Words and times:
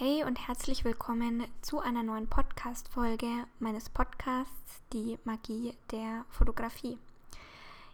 Hey 0.00 0.22
und 0.22 0.46
herzlich 0.46 0.84
willkommen 0.84 1.44
zu 1.60 1.80
einer 1.80 2.04
neuen 2.04 2.28
Podcast-Folge 2.28 3.26
meines 3.58 3.90
Podcasts 3.90 4.80
Die 4.92 5.18
Magie 5.24 5.74
der 5.90 6.24
Fotografie. 6.28 6.98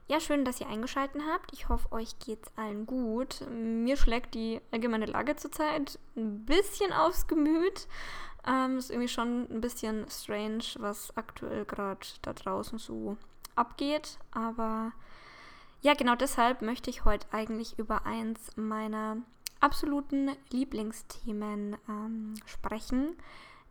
Ja, 0.07 0.21
schön, 0.21 0.45
dass 0.45 0.61
ihr 0.61 0.67
eingeschaltet 0.67 1.23
habt. 1.33 1.55
Ich 1.55 1.71
hoffe, 1.71 1.91
euch 1.93 2.19
geht's 2.19 2.53
allen 2.57 2.85
gut. 2.85 3.41
Mir 3.51 3.97
schlägt 3.97 4.35
die 4.35 4.61
allgemeine 4.71 5.07
Lage 5.07 5.37
zurzeit 5.37 5.99
ein 6.15 6.45
bisschen 6.45 6.93
aufs 6.93 7.27
Gemüt. 7.27 7.89
Ähm, 8.47 8.77
ist 8.77 8.91
irgendwie 8.91 9.09
schon 9.09 9.51
ein 9.51 9.63
bisschen 9.63 10.05
strange, 10.11 10.65
was 10.81 11.17
aktuell 11.17 11.65
gerade 11.65 12.07
da 12.21 12.35
draußen 12.35 12.79
so 12.79 13.17
abgeht. 13.57 14.19
Aber 14.31 14.93
ja, 15.81 15.95
genau 15.95 16.17
deshalb 16.17 16.61
möchte 16.61 16.91
ich 16.91 17.07
heute 17.07 17.27
eigentlich 17.33 17.79
über 17.79 18.05
eins 18.05 18.55
meiner 18.57 19.17
absoluten 19.65 20.31
Lieblingsthemen 20.51 21.77
ähm, 21.89 22.35
sprechen, 22.45 23.17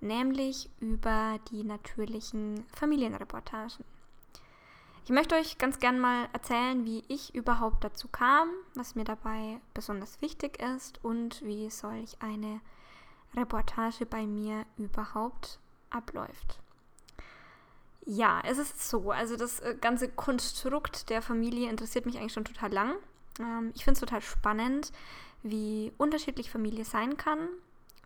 nämlich 0.01 0.69
über 0.79 1.39
die 1.51 1.63
natürlichen 1.63 2.65
Familienreportagen. 2.75 3.85
Ich 5.05 5.11
möchte 5.11 5.35
euch 5.35 5.59
ganz 5.59 5.79
gern 5.79 5.99
mal 5.99 6.27
erzählen, 6.33 6.83
wie 6.85 7.03
ich 7.09 7.35
überhaupt 7.35 7.83
dazu 7.83 8.07
kam, 8.07 8.49
was 8.73 8.95
mir 8.95 9.03
dabei 9.03 9.59
besonders 9.75 10.19
wichtig 10.21 10.59
ist 10.59 11.03
und 11.03 11.43
wie 11.43 11.69
solch 11.69 12.19
eine 12.21 12.59
Reportage 13.35 14.07
bei 14.07 14.25
mir 14.25 14.65
überhaupt 14.77 15.59
abläuft. 15.91 16.59
Ja, 18.05 18.41
es 18.45 18.57
ist 18.57 18.89
so, 18.89 19.11
also 19.11 19.37
das 19.37 19.59
äh, 19.59 19.75
ganze 19.79 20.09
Konstrukt 20.09 21.09
der 21.11 21.21
Familie 21.21 21.69
interessiert 21.69 22.07
mich 22.07 22.17
eigentlich 22.17 22.33
schon 22.33 22.45
total 22.45 22.73
lang. 22.73 22.95
Ähm, 23.39 23.71
ich 23.75 23.83
finde 23.83 23.93
es 23.93 23.99
total 23.99 24.21
spannend, 24.21 24.91
wie 25.43 25.91
unterschiedlich 25.97 26.49
Familie 26.49 26.85
sein 26.85 27.17
kann. 27.17 27.39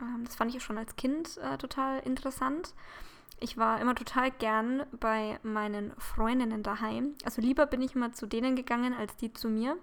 Ähm, 0.02 0.24
das 0.26 0.36
fand 0.36 0.54
ich 0.54 0.64
schon 0.64 0.78
als 0.78 0.96
Kind 0.96 1.38
äh, 1.38 1.58
total 1.58 2.00
interessant. 2.00 2.74
Ich 3.40 3.58
war 3.58 3.80
immer 3.80 3.94
total 3.94 4.32
gern 4.32 4.84
bei 5.00 5.40
meinen 5.44 5.94
Freundinnen 6.00 6.64
daheim. 6.64 7.14
Also 7.24 7.42
lieber 7.42 7.68
bin 7.68 7.84
ich 7.84 7.96
immer 7.96 8.12
zu 8.12 8.26
denen 8.26 8.56
gegangen 8.56 8.96
als 8.96 9.16
die 9.16 9.32
zu 9.32 9.48
mir, 9.48 9.78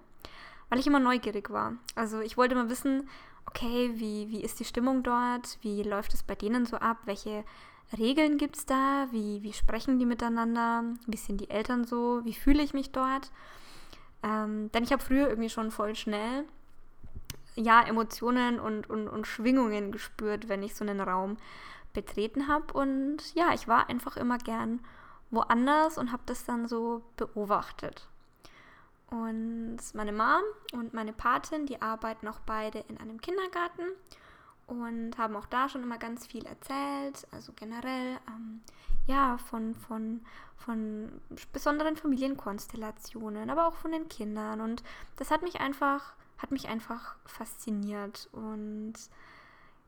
weil 0.69 0.81
ich 0.81 0.87
immer 0.89 0.99
neugierig 0.99 1.51
war. 1.51 1.75
Also 1.95 2.21
ich 2.21 2.37
wollte 2.37 2.57
immer 2.57 2.69
wissen, 2.69 3.09
okay, 3.47 3.93
wie, 3.95 4.29
wie 4.31 4.43
ist 4.43 4.59
die 4.59 4.65
Stimmung 4.65 5.05
dort? 5.05 5.59
Wie 5.63 5.85
läuft 5.85 6.15
es 6.15 6.25
bei 6.25 6.35
denen 6.35 6.67
so 6.67 6.79
ab? 6.79 6.99
Welche 7.05 7.45
Regeln 7.97 8.39
gibt 8.39 8.57
es 8.57 8.67
da? 8.67 9.07
Wie, 9.13 9.43
wie 9.45 9.53
sprechen 9.53 10.01
die 10.01 10.07
miteinander? 10.07 10.83
Wie 11.07 11.17
sind 11.17 11.41
die 11.41 11.51
Eltern 11.51 11.85
so? 11.85 12.23
Wie 12.25 12.35
fühle 12.35 12.63
ich 12.63 12.75
mich 12.75 12.91
dort? 12.91 13.31
Ähm, 14.25 14.73
denn 14.73 14.83
ich 14.83 14.91
habe 14.91 15.03
früher 15.03 15.29
irgendwie 15.29 15.51
schon 15.51 15.71
voll 15.71 15.95
schnell 15.95 16.45
ja, 17.55 17.83
Emotionen 17.83 18.59
und, 18.59 18.89
und, 18.89 19.09
und 19.09 19.27
Schwingungen 19.27 19.93
gespürt, 19.93 20.49
wenn 20.49 20.63
ich 20.63 20.75
so 20.75 20.85
einen 20.85 21.01
Raum 21.01 21.37
betreten 21.93 22.49
habe. 22.49 22.73
Und 22.73 23.35
ja, 23.35 23.53
ich 23.55 23.69
war 23.69 23.89
einfach 23.89 24.17
immer 24.17 24.39
gern 24.39 24.81
woanders 25.31 25.99
und 25.99 26.13
habe 26.13 26.23
das 26.27 26.45
dann 26.45 26.69
so 26.69 27.03
beobachtet. 27.17 28.09
Und 29.11 29.79
meine 29.95 30.13
Mom 30.13 30.43
und 30.73 30.93
meine 30.93 31.13
Patin, 31.13 31.67
die 31.67 31.81
arbeiten 31.81 32.27
auch 32.27 32.41
beide 32.41 32.81
in 32.89 32.99
einem 32.99 33.21
Kindergarten 33.21 33.85
und 34.67 35.19
haben 35.19 35.37
auch 35.37 35.47
da 35.47 35.69
schon 35.69 35.83
immer 35.83 35.99
ganz 35.99 36.27
viel 36.27 36.47
erzählt, 36.47 37.27
also 37.31 37.53
generell 37.55 38.19
ähm, 38.29 38.63
ja 39.07 39.37
von, 39.39 39.75
von, 39.75 40.23
von 40.57 41.21
besonderen 41.53 41.97
Familienkonstellationen, 41.97 43.51
aber 43.51 43.67
auch 43.69 43.75
von 43.75 43.93
den 43.93 44.09
Kindern. 44.09 44.61
Und 44.61 44.83
das 45.17 45.31
hat 45.31 45.43
mich 45.43 45.61
einfach 45.61 46.15
hat 46.45 46.51
mich 46.51 46.69
einfach 46.69 47.17
fasziniert. 47.25 48.29
Und 48.33 48.93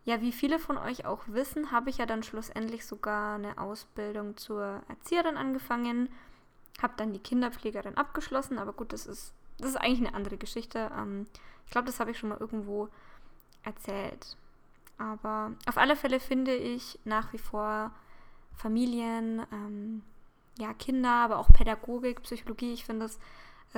ja, 0.07 0.23
wie 0.23 0.33
viele 0.33 0.59
von 0.59 0.79
euch 0.79 1.05
auch 1.05 1.23
wissen, 1.27 1.71
habe 1.71 1.91
ich 1.91 1.99
ja 1.99 2.07
dann 2.07 2.23
schlussendlich 2.23 2.87
sogar 2.87 3.35
eine 3.35 3.59
Ausbildung 3.59 4.39
zur 4.39 4.81
Erzieherin 4.89 5.37
angefangen, 5.37 6.09
habe 6.81 6.95
dann 6.97 7.13
die 7.13 7.19
Kinderpflegerin 7.19 7.99
abgeschlossen, 7.99 8.59
aber 8.59 8.73
gut, 8.73 8.95
das 8.95 9.05
ist, 9.05 9.35
das 9.59 9.69
ist 9.69 9.77
eigentlich 9.77 10.07
eine 10.07 10.15
andere 10.15 10.39
Geschichte. 10.39 10.91
Ähm, 10.97 11.27
ich 11.67 11.73
glaube, 11.73 11.87
das 11.89 12.01
habe 12.01 12.13
ich 12.13 12.19
schon 12.19 12.31
mal 12.31 12.39
irgendwo 12.41 12.89
erzählt. 13.63 14.39
Aber 14.97 15.53
auf 15.67 15.77
alle 15.77 15.95
Fälle 15.95 16.21
finde 16.21 16.55
ich 16.55 16.99
nach 17.05 17.35
wie 17.35 17.39
vor 17.39 17.91
Familien, 18.55 19.47
ähm, 19.53 20.03
ja, 20.59 20.73
Kinder, 20.73 21.11
aber 21.11 21.37
auch 21.37 21.53
Pädagogik, 21.53 22.23
Psychologie, 22.23 22.73
ich 22.73 22.87
finde 22.87 23.05
das 23.05 23.19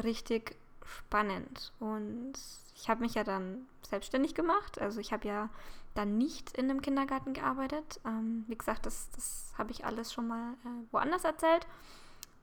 richtig 0.05 0.55
spannend. 0.89 1.73
Und 1.79 2.35
ich 2.75 2.89
habe 2.89 3.01
mich 3.01 3.15
ja 3.15 3.25
dann 3.25 3.67
selbstständig 3.83 4.35
gemacht. 4.35 4.81
Also 4.81 5.01
ich 5.01 5.13
habe 5.13 5.29
ja 5.29 5.49
dann 5.95 6.17
nicht 6.17 6.57
in 6.57 6.71
einem 6.71 6.83
Kindergarten 6.83 7.35
gearbeitet. 7.35 8.01
Ähm, 8.05 8.45
wie 8.49 8.57
gesagt, 8.57 8.87
das, 8.87 9.11
das 9.11 9.53
habe 9.59 9.73
ich 9.73 9.85
alles 9.85 10.13
schon 10.13 10.29
mal 10.29 10.53
äh, 10.65 10.93
woanders 10.93 11.25
erzählt. 11.25 11.67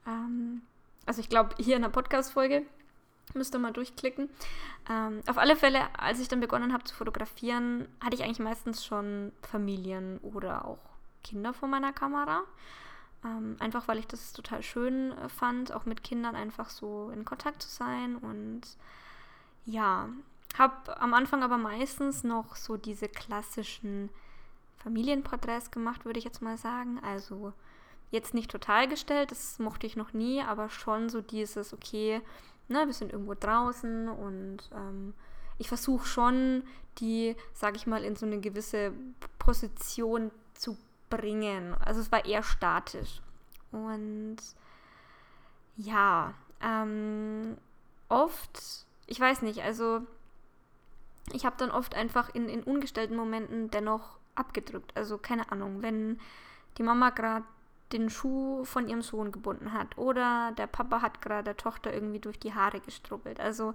Ähm, 0.06 0.62
also 1.06 1.20
ich 1.20 1.28
glaube, 1.28 1.54
hier 1.58 1.76
in 1.76 1.82
der 1.82 1.88
Podcast-Folge 1.88 2.66
müsst 3.34 3.54
ihr 3.54 3.58
mal 3.58 3.72
durchklicken. 3.72 4.28
Ähm, 4.88 5.20
auf 5.26 5.38
alle 5.38 5.56
Fälle, 5.56 5.80
als 5.98 6.20
ich 6.20 6.28
dann 6.28 6.40
begonnen 6.40 6.72
habe 6.72 6.84
zu 6.84 6.94
fotografieren, 6.94 7.88
hatte 8.02 8.16
ich 8.16 8.22
eigentlich 8.22 8.38
meistens 8.38 8.84
schon 8.84 9.32
Familien 9.42 10.18
oder 10.18 10.64
auch 10.64 10.78
Kinder 11.24 11.52
vor 11.52 11.68
meiner 11.68 11.92
Kamera. 11.92 12.42
Ähm, 13.26 13.56
einfach 13.58 13.88
weil 13.88 13.98
ich 13.98 14.06
das 14.06 14.32
total 14.32 14.62
schön 14.62 15.12
äh, 15.12 15.28
fand, 15.28 15.72
auch 15.72 15.84
mit 15.84 16.04
Kindern 16.04 16.36
einfach 16.36 16.70
so 16.70 17.10
in 17.12 17.24
Kontakt 17.24 17.62
zu 17.62 17.68
sein. 17.68 18.16
Und 18.16 18.62
ja, 19.64 20.08
habe 20.56 21.00
am 21.00 21.12
Anfang 21.12 21.42
aber 21.42 21.58
meistens 21.58 22.22
noch 22.22 22.54
so 22.56 22.76
diese 22.76 23.08
klassischen 23.08 24.10
Familienporträts 24.78 25.70
gemacht, 25.70 26.04
würde 26.04 26.18
ich 26.18 26.24
jetzt 26.24 26.42
mal 26.42 26.56
sagen. 26.56 27.00
Also 27.02 27.52
jetzt 28.10 28.34
nicht 28.34 28.50
total 28.50 28.86
gestellt, 28.86 29.32
das 29.32 29.58
mochte 29.58 29.86
ich 29.86 29.96
noch 29.96 30.12
nie, 30.12 30.40
aber 30.42 30.68
schon 30.68 31.08
so 31.08 31.20
dieses, 31.20 31.72
okay, 31.72 32.20
ne, 32.68 32.86
wir 32.86 32.94
sind 32.94 33.12
irgendwo 33.12 33.34
draußen 33.34 34.08
und 34.08 34.58
ähm, 34.72 35.14
ich 35.58 35.68
versuche 35.68 36.06
schon, 36.06 36.62
die, 36.98 37.34
sage 37.52 37.76
ich 37.76 37.86
mal, 37.86 38.04
in 38.04 38.14
so 38.14 38.24
eine 38.24 38.40
gewisse 38.40 38.92
Position 39.38 40.30
zu 40.54 40.76
bringen. 41.08 41.74
Also 41.84 42.00
es 42.00 42.12
war 42.12 42.24
eher 42.24 42.42
statisch. 42.42 43.20
Und 43.72 44.36
ja, 45.76 46.34
ähm, 46.62 47.56
oft, 48.08 48.86
ich 49.06 49.20
weiß 49.20 49.42
nicht, 49.42 49.62
also 49.62 50.02
ich 51.32 51.44
habe 51.44 51.56
dann 51.58 51.70
oft 51.70 51.94
einfach 51.94 52.34
in, 52.34 52.48
in 52.48 52.62
ungestellten 52.62 53.16
Momenten 53.16 53.70
dennoch 53.70 54.18
abgedrückt. 54.34 54.92
Also 54.96 55.18
keine 55.18 55.50
Ahnung, 55.50 55.82
wenn 55.82 56.20
die 56.78 56.82
Mama 56.82 57.10
gerade 57.10 57.44
den 57.92 58.10
Schuh 58.10 58.64
von 58.64 58.88
ihrem 58.88 59.02
Sohn 59.02 59.32
gebunden 59.32 59.72
hat 59.72 59.96
oder 59.96 60.52
der 60.58 60.66
Papa 60.66 61.02
hat 61.02 61.22
gerade 61.22 61.44
der 61.44 61.56
Tochter 61.56 61.92
irgendwie 61.92 62.18
durch 62.18 62.38
die 62.38 62.54
Haare 62.54 62.80
gestrubbelt. 62.80 63.38
Also 63.40 63.74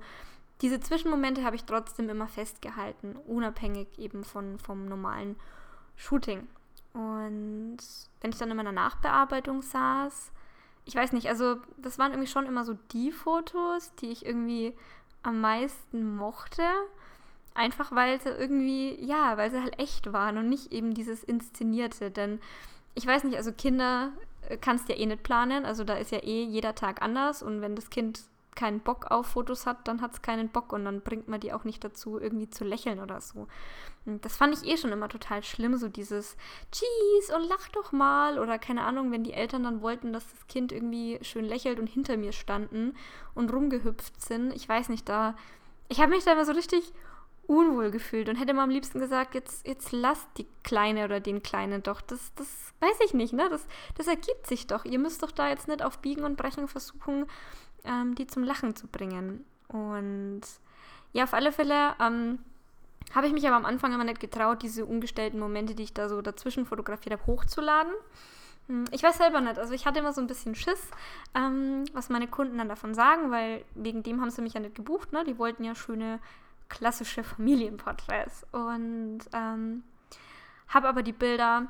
diese 0.62 0.80
Zwischenmomente 0.80 1.44
habe 1.44 1.56
ich 1.56 1.64
trotzdem 1.64 2.10
immer 2.10 2.28
festgehalten, 2.28 3.16
unabhängig 3.16 3.88
eben 3.98 4.24
von, 4.24 4.60
vom 4.60 4.86
normalen 4.86 5.36
Shooting. 5.96 6.48
Und 6.94 7.78
wenn 8.20 8.32
ich 8.32 8.38
dann 8.38 8.52
in 8.52 8.58
meiner 8.58 8.72
Nachbearbeitung 8.72 9.62
saß, 9.62 10.32
ich 10.86 10.96
weiß 10.96 11.14
nicht, 11.14 11.28
also 11.28 11.58
das 11.78 12.00
waren 12.00 12.12
irgendwie 12.12 12.30
schon 12.30 12.46
immer 12.46 12.66
so 12.66 12.76
die 12.92 13.12
Fotos, 13.12 13.94
die 13.96 14.10
ich 14.10 14.26
irgendwie 14.26 14.76
am 15.24 15.40
meisten 15.42 16.16
mochte. 16.16 16.64
Einfach 17.54 17.92
weil 17.92 18.20
sie 18.22 18.30
irgendwie, 18.30 18.98
ja, 19.04 19.38
weil 19.38 19.52
sie 19.52 19.62
halt 19.62 19.78
echt 19.80 20.14
waren 20.14 20.38
und 20.38 20.50
nicht 20.50 20.72
eben 20.72 20.94
dieses 20.94 21.24
Inszenierte. 21.24 22.10
Denn 22.10 22.40
ich 22.96 23.06
weiß 23.06 23.24
nicht, 23.26 23.38
also 23.38 23.52
Kinder 23.52 24.12
äh, 24.50 24.58
kannst 24.58 24.90
ja 24.90 24.96
eh 24.96 25.06
nicht 25.06 25.24
planen. 25.24 25.66
Also 25.66 25.84
da 25.84 25.96
ist 25.96 26.12
ja 26.12 26.20
eh 26.20 26.44
jeder 26.44 26.76
Tag 26.76 27.02
anders. 27.02 27.44
Und 27.44 27.62
wenn 27.62 27.76
das 27.76 27.90
Kind 27.90 28.22
keinen 28.56 28.82
Bock 28.82 29.12
auf 29.12 29.28
Fotos 29.28 29.66
hat, 29.66 29.88
dann 29.88 30.02
hat 30.02 30.14
es 30.14 30.22
keinen 30.22 30.50
Bock 30.50 30.74
und 30.74 30.86
dann 30.86 31.02
bringt 31.02 31.28
man 31.28 31.40
die 31.40 31.54
auch 31.54 31.64
nicht 31.64 31.84
dazu, 31.84 32.20
irgendwie 32.20 32.50
zu 32.50 32.64
lächeln 32.64 33.00
oder 33.00 33.22
so. 33.22 33.48
Und 34.06 34.26
das 34.26 34.38
fand 34.38 34.54
ich 34.54 34.68
eh 34.70 34.78
schon 34.78 34.92
immer 34.92 35.10
total 35.10 35.44
schlimm, 35.44 35.78
so 35.78 35.88
dieses 35.88 36.36
Cheese 36.72 37.36
und 37.36 37.48
lach 37.48 37.70
doch 37.70 37.92
mal 37.92 38.40
oder 38.40 38.60
keine 38.60 38.84
Ahnung, 38.84 39.12
wenn 39.12 39.24
die 39.24 39.34
Eltern 39.34 39.64
dann 39.64 39.82
wollten, 39.82 40.12
dass 40.12 40.30
das 40.32 40.48
Kind 40.48 40.72
irgendwie 40.72 41.20
schön 41.22 41.46
lächelt 41.46 41.80
und 41.80 41.88
hinter 41.88 42.18
mir 42.18 42.34
standen 42.34 42.96
und 43.36 43.54
rumgehüpft 43.54 44.22
sind. 44.22 44.54
Ich 44.54 44.68
weiß 44.68 44.90
nicht, 44.90 45.08
da. 45.08 45.36
Ich 45.88 46.00
habe 46.00 46.12
mich 46.12 46.24
da 46.24 46.34
immer 46.34 46.46
so 46.46 46.54
richtig 46.54 46.94
unwohl 47.48 47.92
gefühlt 47.92 48.30
und 48.30 48.38
hätte 48.38 48.54
mal 48.54 48.64
am 48.64 48.70
liebsten 48.70 49.00
gesagt, 49.00 49.36
jetzt, 49.36 49.68
jetzt 49.68 49.92
lasst 49.92 50.28
die 50.38 50.48
Kleine 50.64 51.06
oder 51.06 51.20
den 51.20 51.44
Kleinen 51.44 51.84
doch. 51.84 52.00
Das, 52.02 52.34
das 52.36 52.48
weiß 52.80 52.98
ich 53.06 53.14
nicht, 53.14 53.34
ne? 53.34 53.50
Das, 53.50 53.66
das 53.96 54.08
ergibt 54.08 54.48
sich 54.48 54.68
doch. 54.68 54.86
Ihr 54.86 55.00
müsst 55.00 55.22
doch 55.22 55.32
da 55.32 55.50
jetzt 55.50 55.68
nicht 55.68 55.84
auf 55.84 56.00
Biegen 56.00 56.24
und 56.24 56.38
Brechen 56.38 56.68
versuchen, 56.68 57.26
ähm, 57.86 58.16
die 58.16 58.28
zum 58.28 58.44
Lachen 58.44 58.76
zu 58.76 58.88
bringen. 58.88 59.46
Und 59.68 60.42
ja, 61.14 61.24
auf 61.24 61.34
alle 61.34 61.52
Fälle 61.52 61.96
ähm, 62.00 62.40
habe 63.14 63.28
ich 63.28 63.34
mich 63.34 63.48
aber 63.48 63.58
am 63.58 63.66
Anfang 63.66 63.94
immer 63.94 64.04
nicht 64.04 64.20
getraut, 64.20 64.62
diese 64.62 64.86
ungestellten 64.86 65.40
Momente, 65.40 65.76
die 65.76 65.84
ich 65.84 65.94
da 65.94 66.10
so 66.10 66.22
dazwischen 66.22 66.66
fotografiert 66.66 67.14
habe, 67.14 67.28
hochzuladen. 67.28 67.94
Hm, 68.68 68.86
ich 68.92 69.04
weiß 69.04 69.18
selber 69.18 69.42
nicht. 69.42 69.58
Also 69.58 69.74
ich 69.74 69.86
hatte 69.86 70.00
immer 70.00 70.14
so 70.14 70.22
ein 70.22 70.28
bisschen 70.28 70.56
Schiss, 70.56 70.82
ähm, 71.36 71.86
was 71.94 72.10
meine 72.10 72.28
Kunden 72.28 72.58
dann 72.58 72.70
davon 72.70 72.94
sagen, 72.94 73.32
weil 73.32 73.66
wegen 73.76 74.04
dem 74.04 74.22
haben 74.22 74.30
sie 74.30 74.42
mich 74.42 74.54
ja 74.54 74.60
nicht 74.60 74.76
gebucht. 74.76 75.12
Ne? 75.14 75.24
Die 75.26 75.38
wollten 75.38 75.64
ja 75.64 75.76
schöne 75.76 76.20
klassische 76.70 77.24
Familienporträts. 77.24 78.46
Und 78.52 79.20
ähm, 79.34 79.84
habe 80.70 80.88
aber 80.88 81.04
die 81.04 81.12
Bilder 81.12 81.68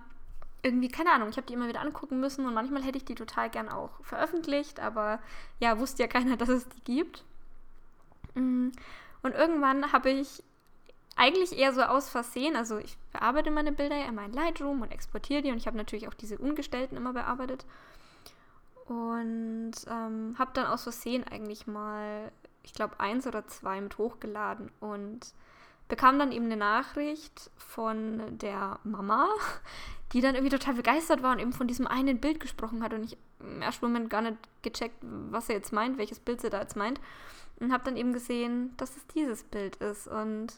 irgendwie, 0.63 0.90
keine 0.90 1.12
Ahnung, 1.12 1.30
ich 1.30 1.38
habe 1.38 1.48
die 1.48 1.54
immer 1.54 1.68
wieder 1.68 1.81
angucken 1.81 2.19
müssen 2.19 2.46
und 2.46 2.54
manchmal 2.54 2.84
hätte 2.84 2.98
ich 2.98 3.06
die 3.06 3.16
total 3.16 3.50
gern 3.50 3.69
auch 3.69 3.92
veröffentlicht, 4.04 4.80
aber 4.80 5.19
ja, 5.60 5.80
wusste 5.80 6.04
ja 6.04 6.08
keiner, 6.08 6.38
dass 6.38 6.50
es 6.50 6.68
die 6.69 6.96
gibt. 6.96 7.24
Mm, 8.36 8.69
und 9.24 9.34
irgendwann 9.34 9.92
habe 9.92 10.12
ich 10.12 10.44
eigentlich 11.16 11.58
eher 11.58 11.74
so 11.74 11.81
aus 11.81 12.10
Versehen, 12.10 12.56
also 12.56 12.78
ich 12.78 12.98
bearbeite 13.12 13.52
meine 13.52 13.72
Bilder 13.72 13.98
ja 13.98 14.06
immer 14.06 14.25
in 14.25 14.34
Lightroom 14.34 14.81
und 14.81 14.92
exportiere 14.92 15.42
die 15.42 15.52
und 15.52 15.58
ich 15.58 15.68
habe 15.68 15.78
natürlich 15.78 16.08
auch 16.08 16.13
diese 16.13 16.38
ungestellten 16.38 16.96
immer 16.98 17.14
bearbeitet 17.14 17.66
und 18.86 19.74
ähm, 19.88 20.36
habe 20.38 20.52
dann 20.54 20.68
aus 20.68 20.84
Versehen 20.84 21.24
eigentlich 21.24 21.68
mal, 21.68 22.31
ich 22.64 22.74
glaube, 22.74 23.00
eins 23.00 23.28
oder 23.28 23.48
zwei 23.48 23.80
mit 23.81 23.98
hochgeladen 23.98 24.72
und 24.80 25.34
bekam 25.88 26.18
dann 26.18 26.31
eben 26.31 26.46
eine 26.46 26.57
Nachricht 26.57 27.52
von 27.57 28.38
der 28.38 28.80
Mama, 28.84 29.28
die 30.13 30.22
dann 30.22 30.36
irgendwie 30.36 30.56
total 30.56 30.74
begeistert 30.74 31.24
war 31.24 31.31
und 31.34 31.40
eben 31.40 31.54
von 31.54 31.68
diesem 31.68 31.88
einen 31.88 32.19
Bild 32.19 32.40
gesprochen 32.40 32.84
hat 32.84 32.94
und 32.94 33.04
ich 33.04 33.18
im 33.40 33.62
ersten 33.62 33.86
Moment 33.86 34.10
gar 34.10 34.22
nicht 34.22 34.38
gecheckt, 34.62 34.98
was 35.02 35.50
er 35.50 35.56
jetzt 35.56 35.74
meint, 35.74 35.98
welches 35.98 36.19
Bild 36.19 36.42
sie 36.42 36.50
da 36.50 36.62
jetzt 36.62 36.75
meint 36.75 37.00
und 37.60 37.72
habe 37.72 37.84
dann 37.84 37.98
eben 37.98 38.13
gesehen, 38.13 38.75
dass 38.78 38.98
es 38.98 39.06
dieses 39.08 39.44
Bild 39.44 39.78
ist 39.78 40.08
und 40.08 40.54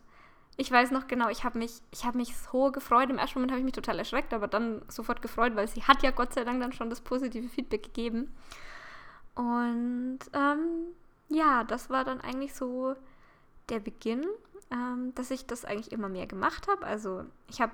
ich 0.55 0.71
weiß 0.71 0.91
noch 0.91 1.07
genau, 1.07 1.29
ich 1.29 1.43
habe 1.43 1.57
mich, 1.57 1.81
ich 1.91 2.03
mich 2.13 2.37
so 2.37 2.71
gefreut. 2.71 3.09
Im 3.09 3.17
ersten 3.17 3.39
Moment 3.39 3.51
habe 3.51 3.59
ich 3.59 3.65
mich 3.65 3.73
total 3.73 3.97
erschreckt, 3.97 4.33
aber 4.33 4.47
dann 4.47 4.83
sofort 4.87 5.21
gefreut, 5.21 5.55
weil 5.55 5.67
sie 5.67 5.81
hat 5.83 6.03
ja 6.03 6.11
Gott 6.11 6.33
sei 6.33 6.43
Dank 6.43 6.61
dann 6.61 6.73
schon 6.73 6.91
das 6.91 7.01
positive 7.01 7.49
Feedback 7.49 7.83
gegeben. 7.83 8.31
Und 9.33 10.19
ähm, 10.33 10.93
ja, 11.29 11.63
das 11.63 11.89
war 11.89 12.03
dann 12.03 12.21
eigentlich 12.21 12.53
so 12.53 12.95
der 13.69 13.79
Beginn, 13.79 14.27
ähm, 14.71 15.13
dass 15.15 15.31
ich 15.31 15.47
das 15.47 15.65
eigentlich 15.65 15.91
immer 15.91 16.09
mehr 16.09 16.27
gemacht 16.27 16.67
habe. 16.67 16.85
Also 16.85 17.25
ich 17.49 17.59
habe 17.59 17.73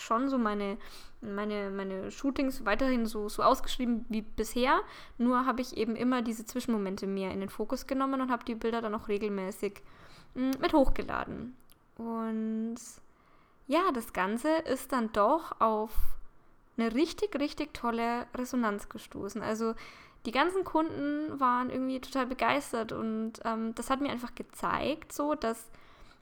schon 0.00 0.28
so 0.28 0.38
meine, 0.38 0.78
meine, 1.20 1.70
meine 1.70 2.10
Shootings 2.10 2.64
weiterhin 2.64 3.06
so, 3.06 3.28
so 3.28 3.42
ausgeschrieben 3.42 4.04
wie 4.08 4.22
bisher. 4.22 4.80
Nur 5.18 5.46
habe 5.46 5.60
ich 5.60 5.76
eben 5.76 5.96
immer 5.96 6.22
diese 6.22 6.46
Zwischenmomente 6.46 7.06
mehr 7.06 7.32
in 7.32 7.40
den 7.40 7.48
Fokus 7.48 7.86
genommen 7.86 8.20
und 8.20 8.30
habe 8.30 8.44
die 8.44 8.54
Bilder 8.54 8.80
dann 8.80 8.94
auch 8.94 9.08
regelmäßig 9.08 9.82
mh, 10.34 10.52
hm, 10.54 10.60
mit 10.60 10.72
hochgeladen. 10.72 11.56
Und 11.96 12.76
ja, 13.66 13.90
das 13.92 14.12
Ganze 14.12 14.48
ist 14.48 14.92
dann 14.92 15.12
doch 15.12 15.60
auf 15.60 15.92
eine 16.76 16.94
richtig, 16.94 17.38
richtig 17.38 17.74
tolle 17.74 18.26
Resonanz 18.34 18.88
gestoßen. 18.88 19.42
Also 19.42 19.74
die 20.26 20.32
ganzen 20.32 20.64
Kunden 20.64 21.38
waren 21.40 21.70
irgendwie 21.70 22.00
total 22.00 22.26
begeistert 22.26 22.92
und 22.92 23.34
ähm, 23.44 23.74
das 23.74 23.90
hat 23.90 24.00
mir 24.00 24.10
einfach 24.10 24.34
gezeigt, 24.34 25.12
so 25.12 25.34
dass 25.34 25.58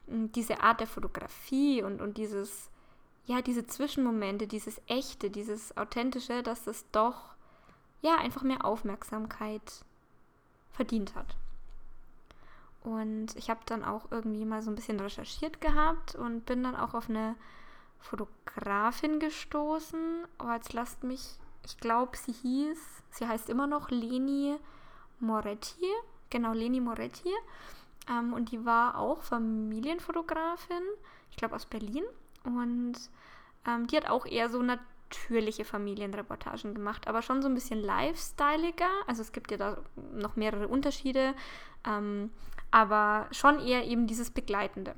äh, 0.07 0.27
diese 0.35 0.61
Art 0.61 0.79
der 0.79 0.87
Fotografie 0.87 1.83
und, 1.83 2.01
und 2.01 2.17
dieses, 2.17 2.69
ja, 3.27 3.41
diese 3.41 3.67
Zwischenmomente, 3.67 4.47
dieses 4.47 4.81
Echte, 4.87 5.29
dieses 5.29 5.75
Authentische, 5.77 6.43
dass 6.43 6.63
das 6.63 6.85
doch 6.91 7.35
ja 8.01 8.15
einfach 8.15 8.41
mehr 8.41 8.63
Aufmerksamkeit 8.63 9.83
verdient 10.71 11.13
hat. 11.13 11.35
Und 12.83 13.35
ich 13.35 13.49
habe 13.49 13.59
dann 13.65 13.83
auch 13.83 14.11
irgendwie 14.11 14.45
mal 14.45 14.61
so 14.61 14.71
ein 14.71 14.75
bisschen 14.75 14.99
recherchiert 14.99 15.59
gehabt 15.59 16.15
und 16.15 16.45
bin 16.45 16.63
dann 16.63 16.77
auch 16.77 16.93
auf 16.93 17.09
eine 17.09 17.35
Fotografin 17.99 19.19
gestoßen. 19.19 20.25
Oh, 20.39 20.51
jetzt 20.53 20.71
lasst 20.71 21.03
mich, 21.03 21.35
ich 21.65 21.77
glaube, 21.79 22.15
sie 22.15 22.31
hieß, 22.31 22.79
sie 23.11 23.27
heißt 23.27 23.49
immer 23.49 23.67
noch 23.67 23.89
Leni 23.89 24.55
Moretti. 25.19 25.85
Genau, 26.29 26.53
Leni 26.53 26.79
Moretti. 26.79 27.33
Ähm, 28.09 28.31
und 28.31 28.51
die 28.51 28.65
war 28.65 28.97
auch 28.97 29.21
Familienfotografin, 29.23 30.83
ich 31.29 31.35
glaube 31.35 31.55
aus 31.55 31.65
Berlin. 31.65 32.05
Und 32.43 32.95
ähm, 33.67 33.87
die 33.87 33.97
hat 33.97 34.09
auch 34.09 34.25
eher 34.25 34.49
so 34.49 34.61
natürliche 34.61 35.65
Familienreportagen 35.65 36.73
gemacht, 36.73 37.07
aber 37.07 37.21
schon 37.21 37.41
so 37.41 37.47
ein 37.47 37.55
bisschen 37.55 37.81
lifestyleiger. 37.81 38.89
Also 39.07 39.21
es 39.21 39.31
gibt 39.31 39.51
ja 39.51 39.57
da 39.57 39.77
noch 40.13 40.35
mehrere 40.35 40.67
Unterschiede. 40.67 41.33
Ähm, 41.85 42.31
aber 42.71 43.27
schon 43.31 43.59
eher 43.59 43.85
eben 43.85 44.07
dieses 44.07 44.31
Begleitende. 44.31 44.95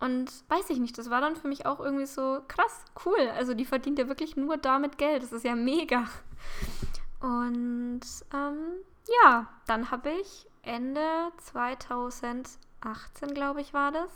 Und 0.00 0.30
weiß 0.48 0.70
ich 0.70 0.78
nicht, 0.78 0.98
das 0.98 1.10
war 1.10 1.20
dann 1.20 1.36
für 1.36 1.48
mich 1.48 1.66
auch 1.66 1.80
irgendwie 1.80 2.06
so 2.06 2.40
krass, 2.48 2.84
cool. 3.04 3.30
Also 3.36 3.54
die 3.54 3.64
verdient 3.64 3.98
ja 3.98 4.08
wirklich 4.08 4.36
nur 4.36 4.56
damit 4.56 4.98
Geld. 4.98 5.22
Das 5.22 5.32
ist 5.32 5.44
ja 5.44 5.54
mega. 5.54 6.04
Und 7.20 8.02
ähm, 8.32 8.58
ja, 9.22 9.48
dann 9.66 9.90
habe 9.90 10.10
ich 10.10 10.46
Ende 10.62 11.32
2018, 11.38 13.34
glaube 13.34 13.60
ich, 13.60 13.72
war 13.72 13.92
das, 13.92 14.10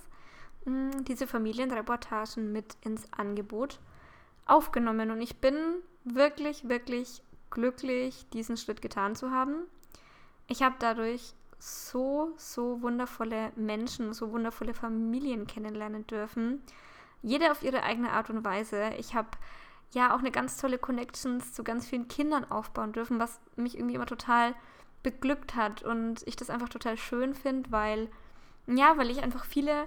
diese 1.05 1.27
Familienreportagen 1.27 2.53
mit 2.53 2.77
ins 2.83 3.13
Angebot 3.13 3.81
aufgenommen. 4.47 5.11
Und 5.11 5.21
ich 5.21 5.37
bin 5.37 5.55
wirklich, 6.05 6.69
wirklich 6.69 7.23
glücklich, 7.51 8.27
diesen 8.33 8.57
Schritt 8.57 8.83
getan 8.83 9.17
zu 9.17 9.31
haben. 9.31 9.65
Ich 10.47 10.63
habe 10.63 10.77
dadurch 10.79 11.35
so, 11.59 12.33
so 12.37 12.83
wundervolle 12.83 13.53
Menschen, 13.57 14.13
so 14.13 14.33
wundervolle 14.33 14.75
Familien 14.75 15.47
kennenlernen 15.47 16.07
dürfen. 16.07 16.63
Jede 17.23 17.51
auf 17.51 17.63
ihre 17.63 17.83
eigene 17.83 18.13
Art 18.13 18.31
und 18.31 18.45
Weise. 18.45 18.91
Ich 18.99 19.15
habe 19.15 19.29
ja 19.93 20.15
auch 20.15 20.21
eine 20.21 20.31
ganz 20.31 20.59
tolle 20.59 20.79
Connections 20.79 21.53
zu 21.53 21.65
ganz 21.65 21.87
vielen 21.89 22.09
Kindern 22.09 22.51
aufbauen 22.51 22.93
dürfen, 22.93 23.19
was 23.19 23.41
mich 23.57 23.77
irgendwie 23.77 23.95
immer 23.95 24.07
total 24.07 24.55
beglückt 25.03 25.55
hat 25.55 25.83
und 25.83 26.27
ich 26.27 26.37
das 26.37 26.51
einfach 26.51 26.69
total 26.69 26.97
schön 26.97 27.35
finde, 27.35 27.71
weil 27.71 28.09
ja, 28.67 28.97
weil 28.99 29.11
ich 29.11 29.23
einfach 29.23 29.45
viele 29.45 29.87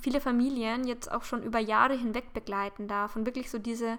viele 0.00 0.20
Familien 0.20 0.86
jetzt 0.86 1.10
auch 1.10 1.24
schon 1.24 1.42
über 1.42 1.58
Jahre 1.58 1.94
hinweg 1.94 2.32
begleiten 2.32 2.88
darf 2.88 3.16
und 3.16 3.26
wirklich 3.26 3.50
so 3.50 3.58
diese 3.58 3.98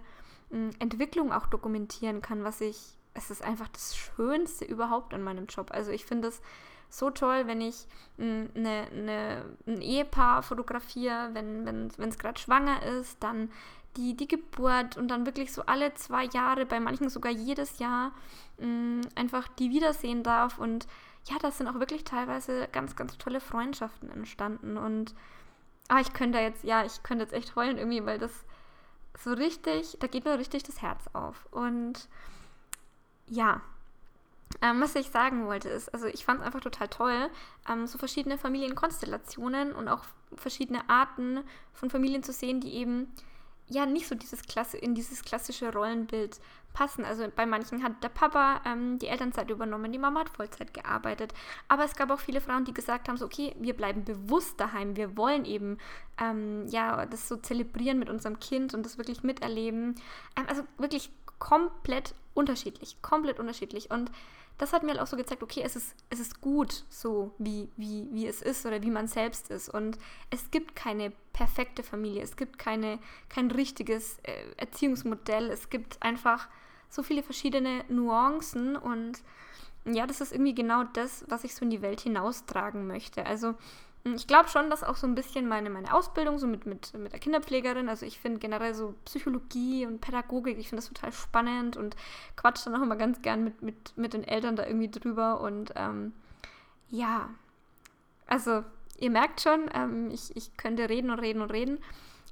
m, 0.52 0.72
Entwicklung 0.80 1.32
auch 1.32 1.48
dokumentieren 1.48 2.22
kann, 2.22 2.44
was 2.44 2.62
ich 2.62 2.98
es 3.14 3.30
ist 3.30 3.44
einfach 3.44 3.68
das 3.70 3.96
Schönste 3.96 4.66
überhaupt 4.66 5.14
an 5.14 5.22
meinem 5.22 5.46
Job. 5.48 5.72
Also 5.72 5.92
ich 5.92 6.06
finde 6.06 6.30
es 6.30 6.42
so 6.90 7.10
toll, 7.10 7.48
wenn 7.48 7.62
ich 7.62 7.88
eine, 8.18 8.88
eine, 8.92 9.46
ein 9.66 9.82
Ehepaar 9.82 10.44
fotografiere, 10.44 11.30
wenn 11.34 11.88
es 11.88 11.98
wenn, 11.98 12.10
gerade 12.12 12.40
schwanger 12.40 12.84
ist, 12.84 13.22
dann 13.24 13.50
die, 13.98 14.16
die 14.16 14.28
Geburt 14.28 14.98
und 14.98 15.10
dann 15.10 15.26
wirklich 15.26 15.52
so 15.52 15.64
alle 15.66 15.94
zwei 15.96 16.26
Jahre, 16.26 16.66
bei 16.66 16.80
manchen 16.80 17.10
sogar 17.10 17.32
jedes 17.32 17.80
Jahr, 17.80 18.14
mh, 18.60 19.02
einfach 19.16 19.48
die 19.48 19.72
wiedersehen 19.72 20.24
darf. 20.24 20.60
Und 20.60 20.88
ja, 21.30 21.38
das 21.42 21.58
sind 21.58 21.68
auch 21.68 21.80
wirklich 21.80 22.04
teilweise 22.04 22.68
ganz, 22.72 22.96
ganz 22.96 23.18
tolle 23.18 23.42
Freundschaften 23.42 24.10
entstanden. 24.10 24.78
Und 24.78 25.14
ah, 25.92 26.00
ich 26.00 26.14
könnte 26.14 26.40
jetzt, 26.40 26.64
ja, 26.64 26.86
ich 26.86 27.04
könnte 27.04 27.26
jetzt 27.26 27.34
echt 27.34 27.56
heulen 27.58 27.78
irgendwie, 27.78 28.06
weil 28.06 28.18
das 28.18 28.32
so 29.20 29.34
richtig, 29.34 29.98
da 30.00 30.08
geht 30.08 30.24
mir 30.24 30.40
richtig 30.40 30.64
das 30.64 30.82
Herz 30.82 31.04
auf. 31.12 31.48
Und 31.52 32.08
ja, 33.28 33.60
ähm, 34.62 34.80
was 34.80 34.96
ich 34.96 35.10
sagen 35.10 35.48
wollte 35.48 35.68
ist, 35.68 35.94
also 35.94 36.08
ich 36.08 36.24
fand 36.24 36.40
es 36.40 36.46
einfach 36.46 36.62
total 36.62 36.88
toll, 36.88 37.30
ähm, 37.70 37.88
so 37.88 37.98
verschiedene 37.98 38.38
Familienkonstellationen 38.38 39.74
und 39.74 39.90
auch 39.90 40.06
verschiedene 40.36 40.90
Arten 40.90 41.42
von 41.74 41.90
Familien 41.90 42.24
zu 42.24 42.32
sehen, 42.32 42.62
die 42.62 42.74
eben 42.74 43.12
ja 43.72 43.86
nicht 43.86 44.08
so 44.08 44.16
dieses 44.16 44.44
Klasse, 44.44 44.78
in 44.78 44.96
dieses 44.96 45.24
klassische 45.24 45.72
Rollenbild 45.72 46.40
passen. 46.74 47.06
Also 47.06 47.28
bei 47.36 47.46
manchen 47.46 47.84
hat 47.84 48.04
der 48.04 48.10
Papa 48.10 48.62
ähm, 48.66 49.00
die 49.00 49.08
Elternzeit 49.08 49.50
übernommen, 49.50 49.92
die 49.92 50.00
Mama 50.00 50.22
hat 50.22 50.30
Vollzeit 50.30 50.74
gearbeitet. 50.74 51.34
Aber 51.68 51.84
es 51.86 51.96
gab 51.96 52.12
auch 52.12 52.20
viele 52.20 52.42
Frauen, 52.42 52.66
die 52.66 52.74
gesagt 52.74 53.08
haben, 53.08 53.18
so 53.18 53.26
okay, 53.26 53.56
wir 53.60 53.76
bleiben 53.76 54.04
bewusst 54.04 54.60
daheim, 54.60 54.96
wir 54.96 55.18
wollen 55.18 55.46
eben 55.46 55.78
ähm, 56.20 56.68
ja 56.68 57.06
das 57.06 57.28
so 57.28 57.38
zelebrieren 57.38 58.00
mit 58.00 58.10
unserem 58.10 58.40
Kind 58.40 58.74
und 58.74 58.86
das 58.86 58.98
wirklich 58.98 59.24
miterleben. 59.24 59.96
Ähm, 60.36 60.46
also 60.48 60.64
wirklich 60.78 61.12
komplett 61.40 62.14
unterschiedlich, 62.34 63.02
komplett 63.02 63.40
unterschiedlich. 63.40 63.90
Und 63.90 64.12
das 64.58 64.74
hat 64.74 64.84
mir 64.84 64.92
halt 64.92 65.00
auch 65.00 65.08
so 65.08 65.18
gezeigt, 65.18 65.42
okay, 65.42 65.62
es 65.64 65.76
ist, 65.76 65.96
es 66.12 66.20
ist 66.20 66.40
gut 66.40 66.84
so, 66.90 67.32
wie, 67.40 67.68
wie, 67.78 68.08
wie 68.12 68.28
es 68.28 68.42
ist 68.44 68.66
oder 68.66 68.84
wie 68.84 68.92
man 68.92 69.08
selbst 69.08 69.50
ist. 69.50 69.70
Und 69.70 69.98
es 70.30 70.52
gibt 70.52 70.76
keine 70.76 71.12
perfekte 71.42 71.82
Familie, 71.82 72.22
es 72.22 72.36
gibt 72.36 72.60
keine, 72.60 73.00
kein 73.28 73.50
richtiges 73.50 74.20
äh, 74.22 74.44
Erziehungsmodell, 74.58 75.50
es 75.50 75.72
gibt 75.72 75.98
einfach 76.04 76.48
so 76.88 77.02
viele 77.02 77.24
verschiedene 77.24 77.84
Nuancen 77.90 78.76
und 78.76 79.24
ja, 79.86 80.06
das 80.06 80.22
ist 80.22 80.34
irgendwie 80.34 80.54
genau 80.54 80.84
das, 80.84 81.26
was 81.30 81.44
ich 81.44 81.56
so 81.56 81.66
in 81.66 81.72
die 81.72 81.82
Welt 81.82 82.02
hinaustragen 82.02 82.86
möchte. 82.86 83.26
Also 83.26 83.56
hm, 84.06 84.14
ich 84.14 84.28
glaube 84.28 84.50
schon, 84.50 84.70
dass 84.70 84.84
auch 84.84 84.96
so 84.96 85.08
ein 85.08 85.16
bisschen 85.16 85.48
meine, 85.48 85.72
meine 85.72 85.92
Ausbildung 85.96 86.38
so 86.38 86.46
mit, 86.46 86.68
mit, 86.68 86.94
mit 86.94 87.12
der 87.12 87.20
Kinderpflegerin, 87.20 87.90
also 87.90 88.06
ich 88.06 88.20
finde 88.20 88.38
generell 88.38 88.76
so 88.76 88.94
Psychologie 89.06 89.88
und 89.88 90.00
Pädagogik, 90.00 90.60
ich 90.60 90.70
finde 90.70 90.84
das 90.84 90.94
total 90.94 91.12
spannend 91.12 91.76
und 91.76 91.96
quatsch 92.36 92.64
dann 92.68 92.76
auch 92.76 92.84
immer 92.84 92.98
ganz 92.98 93.24
gern 93.24 93.44
mit, 93.44 93.64
mit, 93.64 93.98
mit 93.98 94.14
den 94.14 94.24
Eltern 94.24 94.56
da 94.56 94.68
irgendwie 94.68 94.92
drüber 94.92 95.42
und 95.42 95.74
ähm, 95.76 96.14
ja, 96.90 97.32
also 98.28 98.64
ihr 99.02 99.10
merkt 99.10 99.42
schon, 99.42 99.70
ähm, 99.74 100.10
ich, 100.12 100.36
ich 100.36 100.56
könnte 100.56 100.88
reden 100.88 101.10
und 101.10 101.20
reden 101.20 101.42
und 101.42 101.52
reden, 101.52 101.80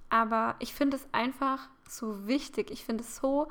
aber 0.09 0.55
ich 0.59 0.73
finde 0.73 0.97
es 0.97 1.07
einfach 1.11 1.67
so 1.88 2.27
wichtig, 2.27 2.71
ich 2.71 2.85
finde 2.85 3.03
es 3.03 3.17
so 3.17 3.49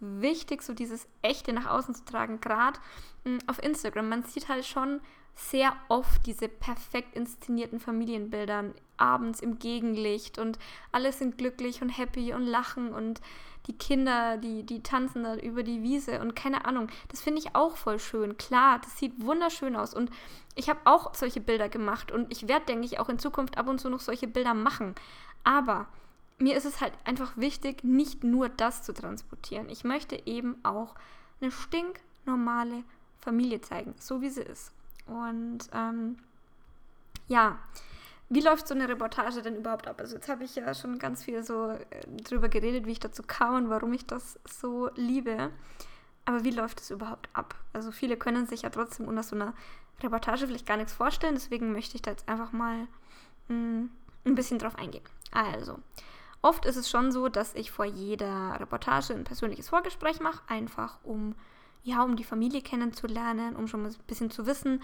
wichtig, 0.00 0.62
so 0.62 0.72
dieses 0.72 1.06
Echte 1.22 1.52
nach 1.52 1.66
außen 1.66 1.94
zu 1.94 2.04
tragen, 2.04 2.40
gerade 2.40 2.80
hm, 3.24 3.38
auf 3.46 3.62
Instagram. 3.62 4.08
Man 4.08 4.24
sieht 4.24 4.48
halt 4.48 4.66
schon 4.66 5.00
sehr 5.34 5.74
oft 5.88 6.26
diese 6.26 6.48
perfekt 6.48 7.16
inszenierten 7.16 7.80
Familienbilder 7.80 8.72
abends 8.96 9.40
im 9.40 9.58
Gegenlicht 9.58 10.38
und 10.38 10.58
alle 10.92 11.12
sind 11.12 11.38
glücklich 11.38 11.82
und 11.82 11.88
happy 11.88 12.32
und 12.32 12.44
lachen 12.44 12.92
und 12.92 13.20
die 13.66 13.76
Kinder, 13.76 14.36
die, 14.36 14.62
die 14.62 14.82
tanzen 14.82 15.24
da 15.24 15.36
über 15.36 15.62
die 15.62 15.82
Wiese 15.82 16.20
und 16.20 16.36
keine 16.36 16.64
Ahnung. 16.66 16.88
Das 17.08 17.20
finde 17.22 17.40
ich 17.40 17.54
auch 17.54 17.76
voll 17.76 17.98
schön. 17.98 18.36
Klar, 18.36 18.80
das 18.80 18.98
sieht 18.98 19.24
wunderschön 19.24 19.74
aus 19.76 19.94
und 19.94 20.10
ich 20.54 20.68
habe 20.68 20.80
auch 20.84 21.14
solche 21.14 21.40
Bilder 21.40 21.68
gemacht 21.68 22.12
und 22.12 22.30
ich 22.30 22.46
werde, 22.46 22.66
denke 22.66 22.84
ich, 22.84 23.00
auch 23.00 23.08
in 23.08 23.18
Zukunft 23.18 23.58
ab 23.58 23.68
und 23.68 23.80
zu 23.80 23.88
noch 23.88 24.00
solche 24.00 24.28
Bilder 24.28 24.54
machen. 24.54 24.94
Aber 25.42 25.86
mir 26.38 26.56
ist 26.56 26.66
es 26.66 26.80
halt 26.80 26.92
einfach 27.04 27.36
wichtig, 27.36 27.84
nicht 27.84 28.24
nur 28.24 28.48
das 28.48 28.82
zu 28.82 28.92
transportieren. 28.92 29.68
Ich 29.68 29.84
möchte 29.84 30.26
eben 30.26 30.56
auch 30.62 30.94
eine 31.40 31.50
stinknormale 31.50 32.84
Familie 33.20 33.60
zeigen, 33.60 33.94
so 33.98 34.20
wie 34.20 34.30
sie 34.30 34.42
ist. 34.42 34.72
Und 35.06 35.60
ähm, 35.72 36.18
ja, 37.28 37.58
wie 38.28 38.40
läuft 38.40 38.66
so 38.66 38.74
eine 38.74 38.88
Reportage 38.88 39.42
denn 39.42 39.56
überhaupt 39.56 39.86
ab? 39.86 40.00
Also 40.00 40.16
jetzt 40.16 40.28
habe 40.28 40.44
ich 40.44 40.54
ja 40.56 40.74
schon 40.74 40.98
ganz 40.98 41.22
viel 41.22 41.42
so 41.44 41.70
äh, 41.70 41.84
drüber 42.22 42.48
geredet, 42.48 42.86
wie 42.86 42.92
ich 42.92 43.00
dazu 43.00 43.22
kam 43.22 43.54
und 43.56 43.70
warum 43.70 43.92
ich 43.92 44.06
das 44.06 44.38
so 44.48 44.90
liebe. 44.94 45.50
Aber 46.24 46.44
wie 46.44 46.50
läuft 46.50 46.80
es 46.80 46.90
überhaupt 46.90 47.28
ab? 47.32 47.54
Also 47.72 47.92
viele 47.92 48.16
können 48.16 48.46
sich 48.46 48.62
ja 48.62 48.70
trotzdem 48.70 49.08
unter 49.08 49.22
so 49.22 49.36
einer 49.36 49.54
Reportage 50.02 50.46
vielleicht 50.46 50.66
gar 50.66 50.76
nichts 50.76 50.92
vorstellen, 50.92 51.34
deswegen 51.34 51.72
möchte 51.72 51.96
ich 51.96 52.02
da 52.02 52.10
jetzt 52.10 52.28
einfach 52.28 52.52
mal 52.52 52.86
mh, 53.48 53.56
mm, 53.56 53.90
ein 54.26 54.34
bisschen 54.34 54.58
drauf 54.58 54.76
eingehen. 54.76 55.04
Also, 55.32 55.78
oft 56.42 56.64
ist 56.64 56.76
es 56.76 56.88
schon 56.90 57.12
so, 57.12 57.28
dass 57.28 57.54
ich 57.54 57.70
vor 57.70 57.84
jeder 57.84 58.58
Reportage 58.58 59.12
ein 59.12 59.24
persönliches 59.24 59.68
Vorgespräch 59.68 60.20
mache, 60.20 60.42
einfach 60.48 60.98
um 61.04 61.34
ja, 61.84 62.02
um 62.02 62.16
die 62.16 62.24
Familie 62.24 62.62
kennenzulernen, 62.62 63.56
um 63.56 63.68
schon 63.68 63.82
mal 63.82 63.90
ein 63.90 63.96
bisschen 64.06 64.30
zu 64.30 64.46
wissen, 64.46 64.82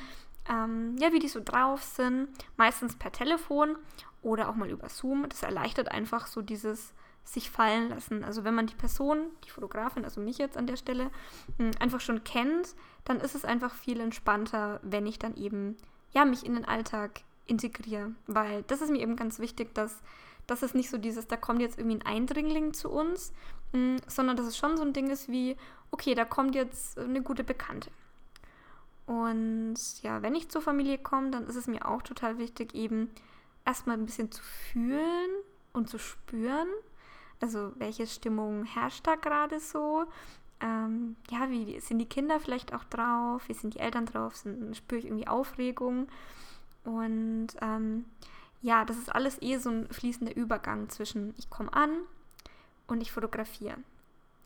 ähm, 0.51 0.97
ja, 0.99 1.13
wie 1.13 1.19
die 1.19 1.29
so 1.29 1.41
drauf 1.43 1.83
sind. 1.83 2.29
Meistens 2.57 2.97
per 2.97 3.13
Telefon 3.13 3.77
oder 4.23 4.49
auch 4.49 4.57
mal 4.57 4.71
über 4.71 4.89
Zoom. 4.89 5.29
Das 5.29 5.43
erleichtert 5.43 5.91
einfach 5.91 6.27
so 6.27 6.43
dieses 6.43 6.93
sich 7.25 7.51
fallen 7.51 7.91
lassen. 7.91 8.25
Also 8.25 8.45
wenn 8.45 8.55
man 8.55 8.67
die 8.67 8.75
Person, 8.75 9.27
die 9.45 9.51
Fotografin, 9.51 10.05
also 10.05 10.21
mich 10.21 10.39
jetzt 10.39 10.57
an 10.57 10.67
der 10.67 10.77
Stelle, 10.77 11.11
hm, 11.59 11.71
einfach 11.79 12.01
schon 12.01 12.25
kennt, 12.25 12.75
dann 13.05 13.21
ist 13.21 13.35
es 13.35 13.45
einfach 13.45 13.75
viel 13.75 14.01
entspannter, 14.01 14.81
wenn 14.83 15.07
ich 15.07 15.19
dann 15.19 15.37
eben 15.37 15.77
ja 16.13 16.25
mich 16.25 16.45
in 16.45 16.55
den 16.55 16.65
Alltag 16.65 17.21
integriere, 17.47 18.13
weil 18.27 18.63
das 18.65 18.81
ist 18.81 18.91
mir 18.91 19.01
eben 19.01 19.17
ganz 19.17 19.39
wichtig, 19.39 19.75
dass 19.75 20.03
dass 20.47 20.63
es 20.63 20.75
nicht 20.75 20.91
so 20.91 20.99
dieses, 20.99 21.29
da 21.29 21.37
kommt 21.37 21.61
jetzt 21.61 21.79
irgendwie 21.79 21.99
ein 21.99 22.07
Eindringling 22.07 22.75
zu 22.75 22.91
uns, 22.91 23.33
hm, 23.73 23.99
sondern 24.09 24.37
dass 24.37 24.47
es 24.47 24.59
schon 24.59 24.77
so 24.77 24.83
ein 24.83 24.93
Ding 24.93 25.09
ist 25.09 25.29
wie, 25.29 25.57
okay, 25.93 26.17
da 26.17 26.25
kommt 26.25 26.57
jetzt 26.57 26.99
eine 26.99 27.23
gute 27.23 27.45
Bekannte. 27.45 27.91
Und 29.11 29.75
ja, 30.03 30.23
wenn 30.23 30.37
ich 30.37 30.51
zur 30.51 30.63
Familie 30.63 30.97
komme, 30.97 31.33
dann 31.33 31.49
ist 31.49 31.57
es 31.57 31.67
mir 31.67 31.85
auch 31.85 32.01
total 32.01 32.39
wichtig, 32.39 32.77
eben 32.77 33.11
erstmal 33.67 33.97
ein 33.97 34.07
bisschen 34.07 34.31
zu 34.31 34.41
fühlen 34.41 35.31
und 35.73 35.89
zu 35.91 35.99
spüren. 35.99 36.69
Also, 37.41 37.73
welche 37.75 38.07
Stimmung 38.07 38.63
herrscht 38.63 39.05
da 39.09 39.17
gerade 39.17 39.59
so? 39.59 40.05
Ähm, 40.61 41.17
ja, 41.29 41.51
wie, 41.51 41.81
sind 41.81 41.99
die 41.99 42.09
Kinder 42.09 42.39
vielleicht 42.39 42.73
auch 42.73 42.85
drauf? 42.85 43.49
Wie 43.49 43.55
sind 43.55 43.75
die 43.75 43.81
Eltern 43.81 44.07
drauf? 44.07 44.37
Sind, 44.37 44.77
spüre 44.77 45.01
ich 45.01 45.07
irgendwie 45.07 45.27
Aufregung? 45.27 46.07
Und 46.85 47.49
ähm, 47.61 48.05
ja, 48.63 48.85
das 48.85 48.97
ist 48.97 49.13
alles 49.13 49.43
eh 49.43 49.57
so 49.57 49.71
ein 49.71 49.89
fließender 49.89 50.37
Übergang 50.37 50.89
zwischen 50.89 51.35
ich 51.37 51.51
komme 51.51 51.73
an 51.73 51.91
und 52.87 53.01
ich 53.01 53.11
fotografiere. 53.11 53.79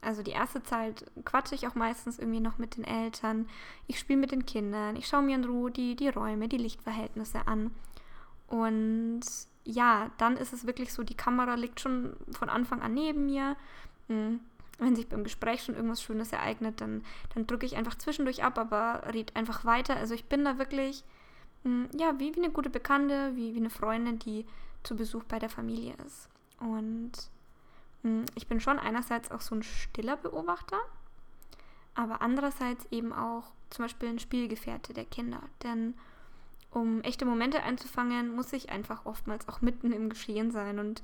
Also 0.04 0.22
die 0.22 0.32
erste 0.32 0.62
Zeit 0.62 1.04
quatsche 1.24 1.54
ich 1.54 1.66
auch 1.66 1.74
meistens 1.74 2.18
irgendwie 2.18 2.40
noch 2.40 2.58
mit 2.58 2.76
den 2.76 2.84
Eltern. 2.84 3.48
Ich 3.86 3.98
spiele 3.98 4.20
mit 4.20 4.32
den 4.32 4.46
Kindern. 4.46 4.96
Ich 4.96 5.06
schaue 5.06 5.22
mir 5.22 5.36
in 5.36 5.44
Ruhe 5.44 5.70
die, 5.70 5.96
die 5.96 6.08
Räume, 6.08 6.48
die 6.48 6.58
Lichtverhältnisse 6.58 7.46
an. 7.46 7.70
Und 8.48 9.22
ja, 9.64 10.10
dann 10.18 10.36
ist 10.36 10.52
es 10.52 10.66
wirklich 10.66 10.92
so, 10.92 11.02
die 11.02 11.16
Kamera 11.16 11.54
liegt 11.54 11.80
schon 11.80 12.14
von 12.30 12.48
Anfang 12.48 12.82
an 12.82 12.94
neben 12.94 13.26
mir. 13.26 13.56
Hm, 14.08 14.40
wenn 14.78 14.96
sich 14.96 15.08
beim 15.08 15.24
Gespräch 15.24 15.62
schon 15.62 15.76
irgendwas 15.76 16.02
Schönes 16.02 16.32
ereignet, 16.32 16.80
dann, 16.80 17.02
dann 17.34 17.46
drücke 17.46 17.64
ich 17.66 17.76
einfach 17.76 17.96
zwischendurch 17.96 18.42
ab, 18.42 18.58
aber 18.58 19.02
red 19.12 19.34
einfach 19.36 19.64
weiter. 19.64 19.96
Also 19.96 20.14
ich 20.14 20.24
bin 20.26 20.44
da 20.44 20.58
wirklich, 20.58 21.04
hm, 21.62 21.88
ja, 21.98 22.18
wie, 22.18 22.34
wie 22.34 22.40
eine 22.40 22.50
gute 22.50 22.70
Bekannte, 22.70 23.32
wie, 23.34 23.54
wie 23.54 23.60
eine 23.60 23.70
Freundin, 23.70 24.18
die 24.18 24.46
zu 24.82 24.96
Besuch 24.96 25.24
bei 25.24 25.38
der 25.38 25.48
Familie 25.48 25.94
ist. 26.04 26.28
Und 26.60 27.12
ich 28.34 28.46
bin 28.46 28.60
schon 28.60 28.78
einerseits 28.78 29.30
auch 29.30 29.40
so 29.40 29.54
ein 29.54 29.62
stiller 29.62 30.16
Beobachter, 30.16 30.78
aber 31.94 32.22
andererseits 32.22 32.86
eben 32.90 33.12
auch 33.12 33.44
zum 33.70 33.84
Beispiel 33.84 34.08
ein 34.08 34.18
Spielgefährte 34.18 34.92
der 34.92 35.04
Kinder. 35.04 35.40
Denn 35.62 35.94
um 36.70 37.00
echte 37.02 37.24
Momente 37.24 37.62
einzufangen, 37.62 38.34
muss 38.34 38.52
ich 38.52 38.70
einfach 38.70 39.06
oftmals 39.06 39.48
auch 39.48 39.60
mitten 39.60 39.92
im 39.92 40.08
Geschehen 40.08 40.50
sein. 40.50 40.78
Und 40.78 41.02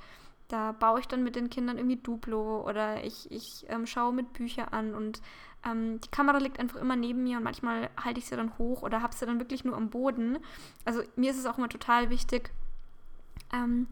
da 0.49 0.73
baue 0.73 1.00
ich 1.00 1.09
dann 1.09 1.23
mit 1.23 1.37
den 1.37 1.49
Kindern 1.49 1.78
irgendwie 1.78 1.97
Duplo 1.97 2.69
oder 2.69 3.04
ich, 3.04 3.30
ich 3.30 3.64
ähm, 3.69 3.87
schaue 3.87 4.12
mit 4.12 4.33
Büchern 4.33 4.69
an 4.69 4.95
und 4.95 5.23
ähm, 5.64 6.00
die 6.00 6.09
Kamera 6.09 6.38
liegt 6.38 6.59
einfach 6.59 6.80
immer 6.80 6.97
neben 6.97 7.23
mir 7.23 7.37
und 7.37 7.45
manchmal 7.45 7.88
halte 8.02 8.19
ich 8.19 8.26
sie 8.26 8.37
dann 8.37 8.59
hoch 8.59 8.83
oder 8.83 9.00
habe 9.00 9.14
sie 9.14 9.26
dann 9.26 9.38
wirklich 9.38 9.64
nur 9.64 9.76
am 9.76 9.90
Boden. 9.90 10.38
Also 10.85 11.02
mir 11.16 11.30
ist 11.30 11.38
es 11.38 11.47
auch 11.47 11.59
immer 11.59 11.69
total 11.69 12.11
wichtig, 12.11 12.50
ähm, 13.52 13.87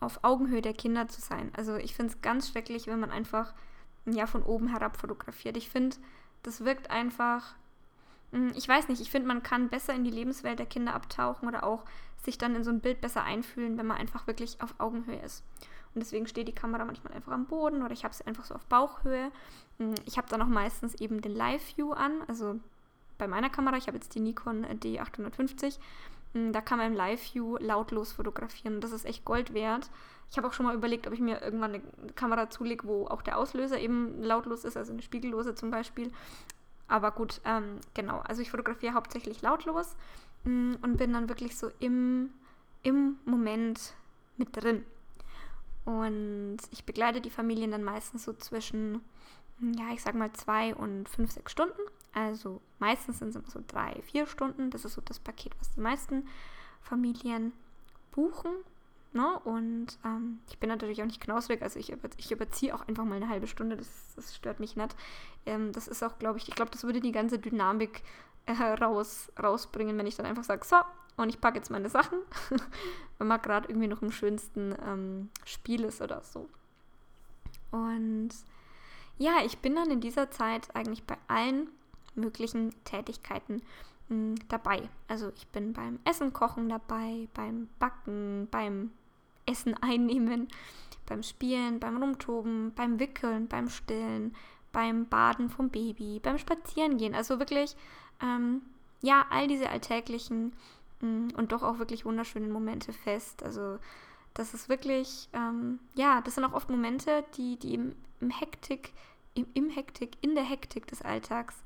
auf 0.00 0.22
Augenhöhe 0.22 0.62
der 0.62 0.74
Kinder 0.74 1.08
zu 1.08 1.20
sein. 1.20 1.50
Also 1.56 1.76
ich 1.76 1.94
finde 1.94 2.12
es 2.12 2.22
ganz 2.22 2.48
schrecklich, 2.48 2.86
wenn 2.86 3.00
man 3.00 3.10
einfach 3.10 3.54
ja 4.06 4.26
von 4.26 4.42
oben 4.42 4.68
herab 4.68 4.96
fotografiert. 4.96 5.56
Ich 5.56 5.68
finde, 5.68 5.96
das 6.42 6.64
wirkt 6.64 6.90
einfach. 6.90 7.54
Hm, 8.32 8.52
ich 8.54 8.68
weiß 8.68 8.88
nicht, 8.88 9.00
ich 9.00 9.10
finde, 9.10 9.28
man 9.28 9.42
kann 9.42 9.68
besser 9.68 9.94
in 9.94 10.04
die 10.04 10.10
Lebenswelt 10.10 10.58
der 10.58 10.66
Kinder 10.66 10.94
abtauchen 10.94 11.48
oder 11.48 11.64
auch 11.64 11.84
sich 12.22 12.38
dann 12.38 12.54
in 12.54 12.64
so 12.64 12.70
ein 12.70 12.80
Bild 12.80 13.00
besser 13.00 13.24
einfühlen, 13.24 13.78
wenn 13.78 13.86
man 13.86 13.96
einfach 13.96 14.26
wirklich 14.26 14.60
auf 14.60 14.74
Augenhöhe 14.78 15.20
ist. 15.20 15.44
Und 15.94 16.00
deswegen 16.00 16.26
steht 16.26 16.48
die 16.48 16.54
Kamera 16.54 16.84
manchmal 16.84 17.14
einfach 17.14 17.32
am 17.32 17.46
Boden 17.46 17.82
oder 17.82 17.92
ich 17.92 18.04
habe 18.04 18.14
sie 18.14 18.26
einfach 18.26 18.44
so 18.44 18.54
auf 18.54 18.66
Bauchhöhe. 18.66 19.30
Hm, 19.78 19.94
ich 20.04 20.18
habe 20.18 20.28
dann 20.28 20.42
auch 20.42 20.46
meistens 20.46 20.94
eben 20.96 21.22
den 21.22 21.34
Live-View 21.34 21.92
an, 21.92 22.22
also 22.28 22.60
bei 23.16 23.26
meiner 23.26 23.50
Kamera, 23.50 23.76
ich 23.76 23.88
habe 23.88 23.96
jetzt 23.96 24.14
die 24.14 24.20
Nikon 24.20 24.64
D850 24.64 25.74
hm, 25.74 25.82
da 26.34 26.60
kann 26.60 26.78
man 26.78 26.88
im 26.88 26.96
Live-View 26.96 27.56
lautlos 27.58 28.12
fotografieren. 28.12 28.80
Das 28.80 28.92
ist 28.92 29.04
echt 29.04 29.24
Gold 29.24 29.54
wert. 29.54 29.90
Ich 30.30 30.36
habe 30.36 30.46
auch 30.46 30.52
schon 30.52 30.66
mal 30.66 30.74
überlegt, 30.74 31.06
ob 31.06 31.12
ich 31.14 31.20
mir 31.20 31.40
irgendwann 31.40 31.74
eine 31.74 31.82
Kamera 32.14 32.50
zulege, 32.50 32.86
wo 32.86 33.06
auch 33.06 33.22
der 33.22 33.38
Auslöser 33.38 33.78
eben 33.78 34.22
lautlos 34.22 34.64
ist, 34.64 34.76
also 34.76 34.92
eine 34.92 35.02
spiegellose 35.02 35.54
zum 35.54 35.70
Beispiel. 35.70 36.12
Aber 36.86 37.10
gut, 37.12 37.40
ähm, 37.44 37.80
genau. 37.94 38.18
Also 38.20 38.42
ich 38.42 38.50
fotografiere 38.50 38.94
hauptsächlich 38.94 39.40
lautlos 39.42 39.96
mh, 40.44 40.74
hm, 40.74 40.78
und 40.82 40.96
bin 40.96 41.12
dann 41.12 41.28
wirklich 41.28 41.56
so 41.56 41.70
im, 41.78 42.30
im 42.82 43.16
Moment 43.24 43.94
mit 44.36 44.54
drin. 44.56 44.84
Und 45.84 46.58
ich 46.70 46.84
begleite 46.84 47.22
die 47.22 47.30
Familien 47.30 47.70
dann 47.70 47.82
meistens 47.82 48.24
so 48.24 48.34
zwischen, 48.34 49.00
ja, 49.60 49.92
ich 49.94 50.02
sag 50.02 50.14
mal 50.14 50.32
zwei 50.34 50.74
und 50.74 51.08
fünf, 51.08 51.32
sechs 51.32 51.52
Stunden. 51.52 51.80
Also 52.12 52.60
meistens 52.78 53.18
sind 53.18 53.30
es 53.30 53.36
immer 53.36 53.50
so 53.50 53.62
drei, 53.66 54.00
vier 54.02 54.26
Stunden. 54.26 54.70
Das 54.70 54.84
ist 54.84 54.94
so 54.94 55.00
das 55.00 55.18
Paket, 55.18 55.52
was 55.58 55.72
die 55.72 55.80
meisten 55.80 56.26
Familien 56.80 57.52
buchen. 58.12 58.52
Ne? 59.12 59.38
Und 59.44 59.98
ähm, 60.04 60.40
ich 60.48 60.58
bin 60.58 60.68
natürlich 60.68 61.00
auch 61.00 61.06
nicht 61.06 61.20
knausrig, 61.20 61.62
also 61.62 61.78
ich, 61.78 61.90
über, 61.90 62.10
ich 62.18 62.30
überziehe 62.30 62.74
auch 62.74 62.86
einfach 62.86 63.04
mal 63.04 63.16
eine 63.16 63.28
halbe 63.28 63.46
Stunde, 63.46 63.76
das, 63.76 63.88
das 64.16 64.36
stört 64.36 64.60
mich 64.60 64.76
nicht. 64.76 64.94
Ähm, 65.46 65.72
das 65.72 65.88
ist 65.88 66.02
auch, 66.02 66.18
glaube 66.18 66.38
ich, 66.38 66.48
ich 66.48 66.54
glaube, 66.54 66.70
das 66.70 66.84
würde 66.84 67.00
die 67.00 67.12
ganze 67.12 67.38
Dynamik 67.38 68.02
äh, 68.44 68.52
raus, 68.52 69.32
rausbringen, 69.42 69.96
wenn 69.96 70.06
ich 70.06 70.16
dann 70.16 70.26
einfach 70.26 70.44
sage, 70.44 70.64
so, 70.66 70.76
und 71.16 71.30
ich 71.30 71.40
packe 71.40 71.56
jetzt 71.56 71.70
meine 71.70 71.88
Sachen, 71.88 72.18
wenn 73.18 73.26
man 73.26 73.40
gerade 73.40 73.68
irgendwie 73.68 73.88
noch 73.88 74.02
im 74.02 74.12
schönsten 74.12 74.74
ähm, 74.86 75.30
Spiel 75.44 75.84
ist 75.84 76.02
oder 76.02 76.22
so. 76.22 76.48
Und 77.70 78.30
ja, 79.16 79.38
ich 79.44 79.58
bin 79.58 79.74
dann 79.74 79.90
in 79.90 80.00
dieser 80.00 80.30
Zeit 80.30 80.74
eigentlich 80.76 81.04
bei 81.04 81.16
allen 81.26 81.68
möglichen 82.18 82.72
Tätigkeiten 82.84 83.62
mh, 84.08 84.14
hm, 84.16 84.34
dabei. 84.48 84.88
Also 85.08 85.32
ich 85.36 85.46
bin 85.48 85.72
beim 85.72 85.98
Essen 86.04 86.32
kochen 86.32 86.68
dabei, 86.68 87.28
beim 87.34 87.68
Backen, 87.78 88.48
beim 88.50 88.90
Essen 89.46 89.74
einnehmen, 89.82 90.48
beim 91.06 91.22
Spielen, 91.22 91.80
beim 91.80 91.96
Rumtoben, 92.02 92.72
beim 92.74 92.98
Wickeln, 92.98 93.48
beim 93.48 93.68
Stillen, 93.68 94.34
beim 94.72 95.06
Baden 95.06 95.48
vom 95.48 95.70
Baby, 95.70 96.20
beim 96.22 96.38
Spazierengehen. 96.38 97.14
Also 97.14 97.38
wirklich, 97.38 97.76
ähm, 98.22 98.62
ja, 99.00 99.26
all 99.30 99.48
diese 99.48 99.70
alltäglichen 99.70 100.52
mh, 101.00 101.08
hm, 101.08 101.28
und 101.36 101.52
doch 101.52 101.62
auch 101.62 101.78
wirklich 101.78 102.04
wunderschönen 102.04 102.50
Momente 102.50 102.92
fest. 102.92 103.42
Also 103.42 103.78
das 104.34 104.54
ist 104.54 104.68
wirklich, 104.68 105.28
ähm, 105.32 105.80
ja, 105.94 106.20
das 106.20 106.36
sind 106.36 106.44
auch 106.44 106.52
oft 106.52 106.70
Momente, 106.70 107.24
die, 107.36 107.58
die 107.58 107.74
im, 107.74 107.94
im 108.20 108.30
Hektik, 108.30 108.92
im, 109.34 109.46
im 109.54 109.68
Hektik, 109.68 110.16
in 110.20 110.34
der 110.34 110.44
Hektik 110.44 110.86
des 110.86 111.02
Alltags 111.02 111.56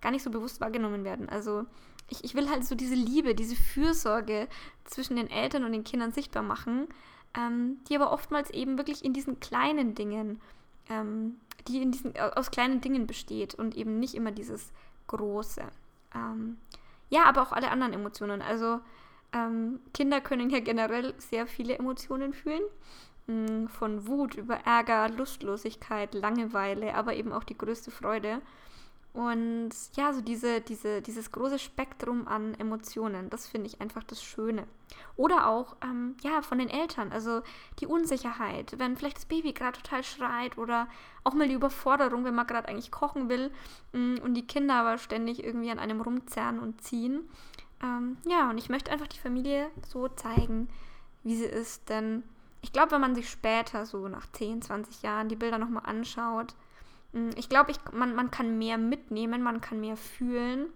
gar 0.00 0.10
nicht 0.10 0.22
so 0.22 0.30
bewusst 0.30 0.60
wahrgenommen 0.60 1.04
werden. 1.04 1.28
Also 1.28 1.64
ich, 2.08 2.24
ich 2.24 2.34
will 2.34 2.48
halt 2.50 2.64
so 2.64 2.74
diese 2.74 2.94
Liebe, 2.94 3.34
diese 3.34 3.56
Fürsorge 3.56 4.48
zwischen 4.84 5.16
den 5.16 5.30
Eltern 5.30 5.64
und 5.64 5.72
den 5.72 5.84
Kindern 5.84 6.12
sichtbar 6.12 6.42
machen, 6.42 6.88
ähm, 7.36 7.78
die 7.88 7.96
aber 7.96 8.12
oftmals 8.12 8.50
eben 8.50 8.78
wirklich 8.78 9.04
in 9.04 9.12
diesen 9.12 9.40
kleinen 9.40 9.94
Dingen, 9.94 10.40
ähm, 10.88 11.36
die 11.68 11.82
in 11.82 11.92
diesen, 11.92 12.18
aus 12.18 12.50
kleinen 12.50 12.80
Dingen 12.80 13.06
besteht 13.06 13.54
und 13.54 13.76
eben 13.76 14.00
nicht 14.00 14.14
immer 14.14 14.32
dieses 14.32 14.72
Große. 15.06 15.62
Ähm, 16.14 16.56
ja, 17.08 17.24
aber 17.24 17.42
auch 17.42 17.52
alle 17.52 17.70
anderen 17.70 17.92
Emotionen. 17.92 18.42
Also 18.42 18.80
ähm, 19.32 19.80
Kinder 19.94 20.20
können 20.20 20.50
ja 20.50 20.60
generell 20.60 21.14
sehr 21.18 21.46
viele 21.46 21.78
Emotionen 21.78 22.32
fühlen. 22.32 22.62
Hm, 23.26 23.68
von 23.68 24.08
Wut 24.08 24.34
über 24.34 24.56
Ärger, 24.64 25.08
Lustlosigkeit, 25.08 26.14
Langeweile, 26.14 26.94
aber 26.94 27.14
eben 27.14 27.32
auch 27.32 27.44
die 27.44 27.56
größte 27.56 27.90
Freude. 27.92 28.40
Und 29.12 29.70
ja, 29.96 30.12
so 30.12 30.20
diese, 30.20 30.60
diese, 30.60 31.02
dieses 31.02 31.32
große 31.32 31.58
Spektrum 31.58 32.28
an 32.28 32.54
Emotionen, 32.54 33.28
das 33.28 33.48
finde 33.48 33.66
ich 33.66 33.80
einfach 33.80 34.04
das 34.04 34.22
Schöne. 34.22 34.66
Oder 35.16 35.48
auch, 35.48 35.76
ähm, 35.82 36.16
ja, 36.22 36.42
von 36.42 36.58
den 36.58 36.68
Eltern, 36.68 37.10
also 37.10 37.42
die 37.80 37.86
Unsicherheit, 37.86 38.78
wenn 38.78 38.96
vielleicht 38.96 39.16
das 39.16 39.24
Baby 39.24 39.52
gerade 39.52 39.80
total 39.82 40.04
schreit 40.04 40.58
oder 40.58 40.88
auch 41.24 41.34
mal 41.34 41.48
die 41.48 41.54
Überforderung, 41.54 42.24
wenn 42.24 42.36
man 42.36 42.46
gerade 42.46 42.68
eigentlich 42.68 42.92
kochen 42.92 43.28
will 43.28 43.50
mh, 43.92 44.20
mm, 44.20 44.22
und 44.22 44.34
die 44.34 44.46
Kinder 44.46 44.74
aber 44.74 44.96
ständig 44.98 45.42
irgendwie 45.42 45.70
an 45.70 45.80
einem 45.80 46.00
rumzerren 46.00 46.60
und 46.60 46.80
ziehen. 46.80 47.28
Ähm, 47.82 48.16
ja, 48.28 48.48
und 48.48 48.58
ich 48.58 48.68
möchte 48.68 48.92
einfach 48.92 49.08
die 49.08 49.18
Familie 49.18 49.70
so 49.88 50.06
zeigen, 50.06 50.68
wie 51.24 51.34
sie 51.34 51.46
ist, 51.46 51.88
denn 51.88 52.22
ich 52.62 52.72
glaube, 52.72 52.92
wenn 52.92 53.00
man 53.00 53.14
sich 53.14 53.28
später, 53.28 53.86
so 53.86 54.06
nach 54.08 54.30
10, 54.32 54.62
20 54.62 55.02
Jahren, 55.02 55.28
die 55.28 55.36
Bilder 55.36 55.58
nochmal 55.58 55.86
anschaut, 55.86 56.54
ich 57.36 57.48
glaube, 57.48 57.72
ich, 57.72 57.78
man, 57.92 58.14
man 58.14 58.30
kann 58.30 58.58
mehr 58.58 58.78
mitnehmen, 58.78 59.42
man 59.42 59.60
kann 59.60 59.80
mehr 59.80 59.96
fühlen, 59.96 60.66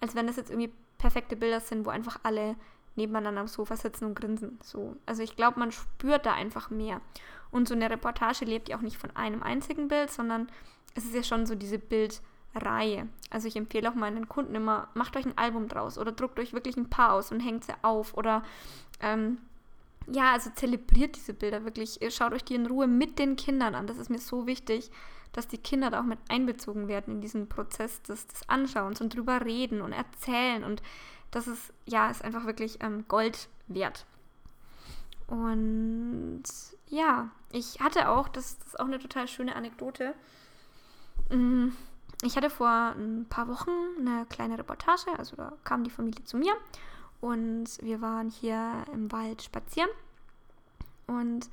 als 0.00 0.14
wenn 0.14 0.26
das 0.26 0.36
jetzt 0.36 0.50
irgendwie 0.50 0.72
perfekte 0.98 1.36
Bilder 1.36 1.60
sind, 1.60 1.84
wo 1.84 1.90
einfach 1.90 2.20
alle 2.22 2.56
nebeneinander 2.96 3.40
am 3.40 3.48
Sofa 3.48 3.76
sitzen 3.76 4.04
und 4.04 4.14
grinsen. 4.14 4.58
So. 4.62 4.96
Also 5.06 5.22
ich 5.22 5.36
glaube, 5.36 5.58
man 5.58 5.72
spürt 5.72 6.26
da 6.26 6.34
einfach 6.34 6.70
mehr. 6.70 7.00
Und 7.50 7.68
so 7.68 7.74
eine 7.74 7.90
Reportage 7.90 8.44
lebt 8.44 8.68
ja 8.68 8.76
auch 8.76 8.82
nicht 8.82 8.98
von 8.98 9.14
einem 9.16 9.42
einzigen 9.42 9.88
Bild, 9.88 10.10
sondern 10.10 10.48
es 10.94 11.04
ist 11.04 11.14
ja 11.14 11.22
schon 11.22 11.46
so 11.46 11.54
diese 11.56 11.78
Bildreihe. 11.78 13.08
Also 13.30 13.48
ich 13.48 13.56
empfehle 13.56 13.90
auch 13.90 13.94
meinen 13.94 14.28
Kunden 14.28 14.54
immer, 14.54 14.88
macht 14.94 15.16
euch 15.16 15.26
ein 15.26 15.38
Album 15.38 15.66
draus 15.68 15.98
oder 15.98 16.12
druckt 16.12 16.38
euch 16.38 16.52
wirklich 16.52 16.76
ein 16.76 16.90
paar 16.90 17.12
aus 17.12 17.32
und 17.32 17.40
hängt 17.40 17.64
sie 17.64 17.74
auf 17.82 18.14
oder 18.14 18.44
ähm, 19.00 19.38
ja, 20.06 20.32
also 20.32 20.50
zelebriert 20.50 21.16
diese 21.16 21.34
Bilder 21.34 21.64
wirklich. 21.64 21.98
Schaut 22.10 22.32
euch 22.32 22.44
die 22.44 22.54
in 22.54 22.66
Ruhe 22.66 22.86
mit 22.86 23.18
den 23.18 23.36
Kindern 23.36 23.74
an. 23.74 23.86
Das 23.86 23.98
ist 23.98 24.10
mir 24.10 24.18
so 24.18 24.46
wichtig, 24.46 24.90
dass 25.34 25.48
die 25.48 25.58
Kinder 25.58 25.90
da 25.90 26.00
auch 26.00 26.04
mit 26.04 26.18
einbezogen 26.28 26.88
werden 26.88 27.16
in 27.16 27.20
diesen 27.20 27.48
Prozess 27.48 28.00
des, 28.02 28.26
des 28.28 28.48
Anschauens 28.48 29.00
und 29.00 29.14
drüber 29.14 29.44
reden 29.44 29.82
und 29.82 29.92
erzählen. 29.92 30.64
Und 30.64 30.80
das 31.32 31.48
ist, 31.48 31.72
ja, 31.86 32.08
ist 32.08 32.24
einfach 32.24 32.46
wirklich 32.46 32.78
ähm, 32.82 33.04
Gold 33.08 33.48
wert. 33.66 34.06
Und 35.26 36.44
ja, 36.86 37.30
ich 37.50 37.80
hatte 37.80 38.08
auch, 38.08 38.28
das, 38.28 38.58
das 38.58 38.68
ist 38.68 38.80
auch 38.80 38.84
eine 38.84 39.00
total 39.00 39.26
schöne 39.26 39.56
Anekdote. 39.56 40.14
Mm, 41.30 41.68
ich 42.22 42.36
hatte 42.36 42.48
vor 42.48 42.68
ein 42.68 43.26
paar 43.28 43.48
Wochen 43.48 43.70
eine 43.98 44.26
kleine 44.26 44.56
Reportage, 44.56 45.18
also 45.18 45.34
da 45.36 45.52
kam 45.64 45.82
die 45.82 45.90
Familie 45.90 46.22
zu 46.24 46.36
mir 46.36 46.54
und 47.20 47.66
wir 47.82 48.00
waren 48.00 48.30
hier 48.30 48.84
im 48.92 49.10
Wald 49.10 49.42
spazieren. 49.42 49.90
Und 51.06 51.50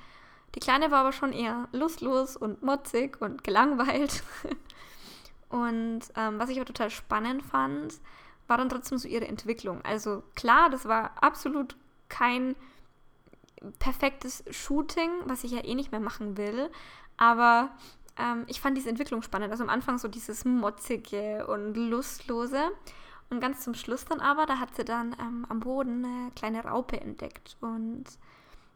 die 0.55 0.59
Kleine 0.59 0.91
war 0.91 0.99
aber 0.99 1.13
schon 1.13 1.31
eher 1.31 1.67
lustlos 1.71 2.35
und 2.35 2.61
motzig 2.61 3.21
und 3.21 3.43
gelangweilt. 3.43 4.23
und 5.49 6.01
ähm, 6.15 6.39
was 6.39 6.49
ich 6.49 6.57
aber 6.57 6.65
total 6.65 6.89
spannend 6.89 7.43
fand, 7.43 7.99
war 8.47 8.57
dann 8.57 8.69
trotzdem 8.69 8.97
so 8.97 9.07
ihre 9.07 9.27
Entwicklung. 9.27 9.81
Also 9.83 10.23
klar, 10.35 10.69
das 10.69 10.85
war 10.85 11.11
absolut 11.21 11.77
kein 12.09 12.55
perfektes 13.79 14.43
Shooting, 14.49 15.09
was 15.25 15.43
ich 15.43 15.51
ja 15.51 15.63
eh 15.63 15.75
nicht 15.75 15.91
mehr 15.91 16.01
machen 16.01 16.35
will. 16.37 16.69
Aber 17.17 17.71
ähm, 18.17 18.43
ich 18.47 18.59
fand 18.59 18.75
diese 18.75 18.89
Entwicklung 18.89 19.21
spannend. 19.21 19.51
Also 19.51 19.63
am 19.63 19.69
Anfang 19.69 19.97
so 19.97 20.07
dieses 20.07 20.45
motzige 20.45 21.47
und 21.47 21.75
lustlose. 21.75 22.71
Und 23.29 23.39
ganz 23.39 23.61
zum 23.61 23.73
Schluss 23.73 24.03
dann 24.03 24.19
aber, 24.19 24.45
da 24.45 24.59
hat 24.59 24.75
sie 24.75 24.83
dann 24.83 25.15
ähm, 25.19 25.45
am 25.47 25.61
Boden 25.61 26.03
eine 26.03 26.31
kleine 26.31 26.65
Raupe 26.65 26.99
entdeckt. 26.99 27.55
Und 27.61 28.03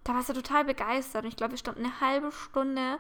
da 0.06 0.14
war 0.14 0.24
sie 0.24 0.34
total 0.34 0.64
begeistert. 0.64 1.24
Und 1.24 1.30
ich 1.30 1.36
glaube, 1.36 1.52
wir 1.52 1.58
standen 1.58 1.84
eine 1.84 2.00
halbe 2.00 2.32
Stunde 2.32 3.00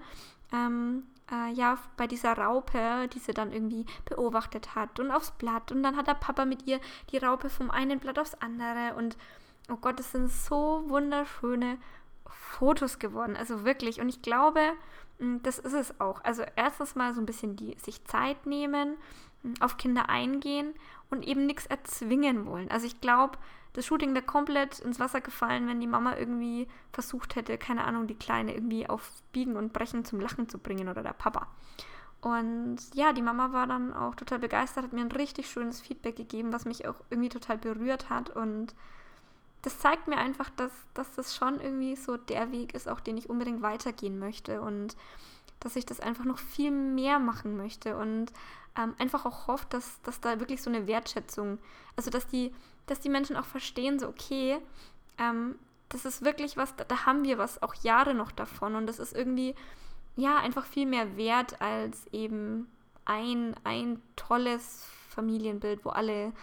ähm, 0.52 1.04
äh, 1.32 1.52
ja, 1.54 1.78
bei 1.98 2.08
dieser 2.08 2.38
Raupe, 2.38 3.08
die 3.14 3.20
sie 3.20 3.34
dann 3.34 3.54
irgendwie 3.54 3.86
beobachtet 4.06 4.76
hat 4.76 5.00
und 5.00 5.12
aufs 5.12 5.32
Blatt. 5.32 5.72
Und 5.72 5.84
dann 5.84 5.96
hat 5.96 6.08
der 6.08 6.16
Papa 6.16 6.46
mit 6.46 6.68
ihr 6.68 6.80
die 7.12 7.18
Raupe 7.18 7.50
vom 7.50 7.72
einen 7.72 8.00
Blatt 8.00 8.20
aufs 8.20 8.36
andere. 8.36 8.96
Und 8.98 9.18
oh 9.70 9.78
Gott, 9.78 10.00
es 10.00 10.12
sind 10.12 10.30
so 10.30 10.84
wunderschöne 10.88 11.78
Fotos 12.28 13.00
geworden. 13.00 13.36
Also 13.38 13.64
wirklich. 13.64 14.02
Und 14.02 14.10
ich 14.10 14.22
glaube, 14.22 14.62
hm, 15.20 15.42
das 15.44 15.60
ist 15.60 15.74
es 15.74 16.00
auch. 16.00 16.24
Also 16.24 16.44
erstens 16.56 16.96
mal 16.96 17.14
so 17.14 17.22
ein 17.22 17.28
bisschen 17.28 17.56
die 17.56 17.78
sich 17.78 18.04
Zeit 18.06 18.48
nehmen, 18.48 18.98
hm, 19.44 19.54
auf 19.60 19.78
Kinder 19.78 20.10
eingehen 20.10 20.74
und 21.10 21.28
eben 21.28 21.46
nichts 21.46 21.66
erzwingen 21.66 22.46
wollen. 22.46 22.70
Also 22.72 22.88
ich 22.88 23.02
glaube, 23.02 23.38
das 23.74 23.86
Shooting 23.86 24.14
wäre 24.14 24.26
komplett 24.26 24.80
ins 24.80 25.00
Wasser 25.00 25.22
gefallen, 25.22 25.68
wenn 25.68 25.82
die 25.82 25.88
Mama 25.88 26.18
irgendwie 26.18 26.68
versucht 26.94 27.36
hätte, 27.36 27.58
keine 27.58 27.84
Ahnung, 27.84 28.08
die 28.08 28.16
Kleine 28.16 28.54
irgendwie 28.54 28.88
auf 28.88 29.12
Biegen 29.34 29.58
und 29.58 29.74
Brechen 29.74 30.06
zum 30.06 30.20
Lachen 30.22 30.48
zu 30.48 30.58
bringen 30.58 30.88
oder 30.88 31.04
der 31.04 31.14
Papa. 31.14 31.48
Und 32.22 32.78
ja, 32.96 33.14
die 33.14 33.22
Mama 33.22 33.54
war 33.54 33.68
dann 33.68 33.94
auch 33.94 34.16
total 34.16 34.40
begeistert, 34.40 34.86
hat 34.86 34.94
mir 34.94 35.02
ein 35.02 35.12
richtig 35.12 35.48
schönes 35.48 35.82
Feedback 35.82 36.16
gegeben, 36.16 36.54
was 36.54 36.66
mich 36.66 36.88
auch 36.88 36.96
irgendwie 37.10 37.30
total 37.30 37.58
berührt 37.58 38.10
hat. 38.10 38.30
Und 38.30 38.74
das 39.62 39.78
zeigt 39.78 40.08
mir 40.08 40.18
einfach, 40.18 40.50
dass, 40.52 40.72
dass 40.94 41.14
das 41.14 41.36
schon 41.36 41.60
irgendwie 41.60 41.96
so 41.96 42.18
der 42.18 42.52
Weg 42.52 42.74
ist, 42.74 42.90
auch 42.90 43.00
den 43.00 43.18
ich 43.18 43.30
unbedingt 43.30 43.62
weitergehen 43.62 44.18
möchte. 44.18 44.62
Und 44.62 44.96
dass 45.60 45.76
ich 45.76 45.86
das 45.86 46.00
einfach 46.00 46.26
noch 46.26 46.40
viel 46.40 46.72
mehr 46.72 47.20
machen 47.20 47.58
möchte. 47.58 47.96
Und 47.96 48.32
ähm, 48.78 48.96
einfach 48.98 49.26
auch 49.26 49.48
hofft, 49.48 49.74
dass, 49.74 50.02
dass 50.02 50.20
da 50.22 50.40
wirklich 50.40 50.62
so 50.62 50.70
eine 50.70 50.88
Wertschätzung, 50.88 51.60
also 51.96 52.10
dass 52.10 52.28
die, 52.28 52.54
dass 52.88 53.00
die 53.00 53.10
Menschen 53.10 53.36
auch 53.36 53.46
verstehen, 53.46 54.00
so 54.00 54.08
okay, 54.08 54.58
ähm, 55.18 55.56
das 55.90 56.06
ist 56.06 56.24
wirklich 56.24 56.58
was, 56.58 56.76
da, 56.76 56.84
da 56.84 57.06
haben 57.06 57.24
wir 57.24 57.38
was, 57.38 57.62
auch 57.62 57.76
Jahre 57.76 58.14
noch 58.14 58.32
davon 58.32 58.76
und 58.76 58.88
das 58.88 59.00
ist 59.00 59.16
irgendwie, 59.16 59.56
ja, 60.16 60.38
einfach 60.38 60.66
viel 60.66 60.86
mehr 60.86 61.18
wert 61.18 61.62
als 61.62 62.08
eben 62.12 62.68
ein, 63.06 63.56
ein 63.64 64.02
tolles 64.16 64.84
Familienbild, 65.10 65.86
wo 65.86 65.90
alle 65.90 66.34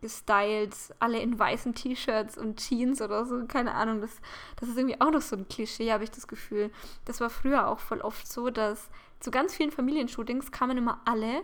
gestylt, 0.00 0.74
alle 1.00 1.18
in 1.20 1.38
weißen 1.38 1.74
T-Shirts 1.74 2.38
und 2.38 2.60
Jeans 2.60 3.02
oder 3.02 3.24
so, 3.24 3.44
keine 3.46 3.74
Ahnung, 3.74 4.00
das, 4.00 4.20
das 4.56 4.68
ist 4.68 4.76
irgendwie 4.76 5.00
auch 5.00 5.10
noch 5.10 5.22
so 5.22 5.36
ein 5.36 5.48
Klischee, 5.48 5.92
habe 5.92 6.04
ich 6.04 6.10
das 6.10 6.28
Gefühl. 6.28 6.70
Das 7.04 7.20
war 7.20 7.30
früher 7.30 7.66
auch 7.66 7.80
voll 7.80 8.00
oft 8.00 8.30
so, 8.30 8.50
dass 8.50 8.90
zu 9.20 9.30
ganz 9.30 9.54
vielen 9.54 9.72
Familienshootings 9.72 10.52
kamen 10.52 10.78
immer 10.78 11.00
alle 11.04 11.42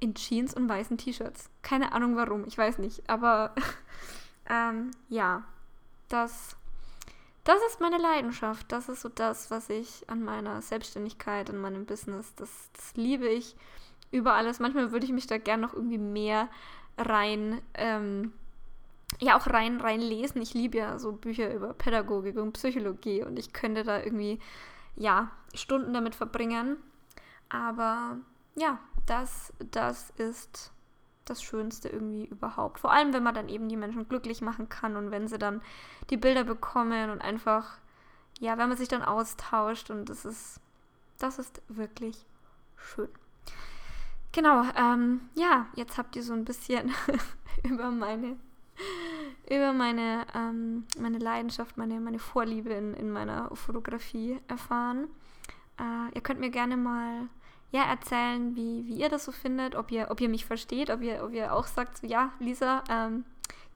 in 0.00 0.14
Jeans 0.14 0.54
und 0.54 0.68
weißen 0.68 0.98
T-Shirts. 0.98 1.50
Keine 1.62 1.92
Ahnung 1.92 2.16
warum, 2.16 2.46
ich 2.46 2.56
weiß 2.56 2.78
nicht. 2.78 3.08
Aber 3.08 3.54
ähm, 4.50 4.90
ja, 5.08 5.44
das, 6.08 6.56
das 7.44 7.58
ist 7.68 7.80
meine 7.80 7.98
Leidenschaft. 7.98 8.72
Das 8.72 8.88
ist 8.88 9.02
so 9.02 9.08
das, 9.08 9.50
was 9.50 9.70
ich 9.70 10.08
an 10.08 10.24
meiner 10.24 10.62
Selbstständigkeit, 10.62 11.50
an 11.50 11.58
meinem 11.58 11.86
Business, 11.86 12.34
das, 12.34 12.70
das 12.72 12.96
liebe 12.96 13.28
ich 13.28 13.54
über 14.10 14.34
alles. 14.34 14.58
Manchmal 14.58 14.90
würde 14.90 15.06
ich 15.06 15.12
mich 15.12 15.26
da 15.26 15.38
gern 15.38 15.60
noch 15.60 15.74
irgendwie 15.74 15.98
mehr 15.98 16.48
rein, 16.98 17.60
ähm, 17.74 18.32
ja, 19.20 19.38
auch 19.38 19.46
rein, 19.46 19.80
rein 19.80 20.00
lesen. 20.00 20.40
Ich 20.40 20.54
liebe 20.54 20.78
ja 20.78 20.98
so 20.98 21.12
Bücher 21.12 21.52
über 21.52 21.74
Pädagogik 21.74 22.36
und 22.36 22.52
Psychologie 22.52 23.22
und 23.22 23.38
ich 23.38 23.52
könnte 23.52 23.84
da 23.84 24.02
irgendwie, 24.02 24.38
ja, 24.96 25.30
Stunden 25.54 25.92
damit 25.92 26.14
verbringen. 26.14 26.76
Aber 27.48 28.18
ja, 28.56 28.78
das, 29.06 29.52
das 29.70 30.10
ist 30.10 30.72
das 31.30 31.42
Schönste 31.42 31.88
irgendwie 31.88 32.26
überhaupt. 32.26 32.80
Vor 32.80 32.92
allem, 32.92 33.12
wenn 33.12 33.22
man 33.22 33.34
dann 33.34 33.48
eben 33.48 33.68
die 33.68 33.76
Menschen 33.76 34.08
glücklich 34.08 34.40
machen 34.40 34.68
kann 34.68 34.96
und 34.96 35.10
wenn 35.10 35.28
sie 35.28 35.38
dann 35.38 35.62
die 36.10 36.16
Bilder 36.16 36.44
bekommen 36.44 37.10
und 37.10 37.22
einfach, 37.22 37.78
ja, 38.40 38.58
wenn 38.58 38.68
man 38.68 38.76
sich 38.76 38.88
dann 38.88 39.02
austauscht 39.02 39.90
und 39.90 40.08
das 40.08 40.24
ist, 40.24 40.60
das 41.18 41.38
ist 41.38 41.62
wirklich 41.68 42.26
schön. 42.76 43.08
Genau, 44.32 44.64
ähm, 44.76 45.28
ja, 45.34 45.66
jetzt 45.74 45.98
habt 45.98 46.16
ihr 46.16 46.22
so 46.22 46.32
ein 46.32 46.44
bisschen 46.44 46.92
über 47.64 47.90
meine, 47.90 48.36
über 49.48 49.72
meine, 49.72 50.26
ähm, 50.34 50.86
meine 50.98 51.18
Leidenschaft, 51.18 51.76
meine, 51.76 52.00
meine 52.00 52.18
Vorliebe 52.18 52.70
in, 52.70 52.94
in 52.94 53.10
meiner 53.10 53.54
Fotografie 53.54 54.40
erfahren. 54.48 55.08
Äh, 55.78 56.14
ihr 56.14 56.20
könnt 56.20 56.40
mir 56.40 56.50
gerne 56.50 56.76
mal 56.76 57.28
ja, 57.72 57.84
erzählen, 57.84 58.56
wie, 58.56 58.86
wie 58.86 58.94
ihr 58.94 59.08
das 59.08 59.24
so 59.24 59.32
findet, 59.32 59.76
ob 59.76 59.90
ihr, 59.90 60.10
ob 60.10 60.20
ihr 60.20 60.28
mich 60.28 60.44
versteht, 60.44 60.90
ob 60.90 61.02
ihr, 61.02 61.22
ob 61.24 61.32
ihr 61.32 61.54
auch 61.54 61.66
sagt, 61.66 61.98
so, 61.98 62.06
ja, 62.06 62.32
Lisa, 62.40 62.82
ähm, 62.90 63.24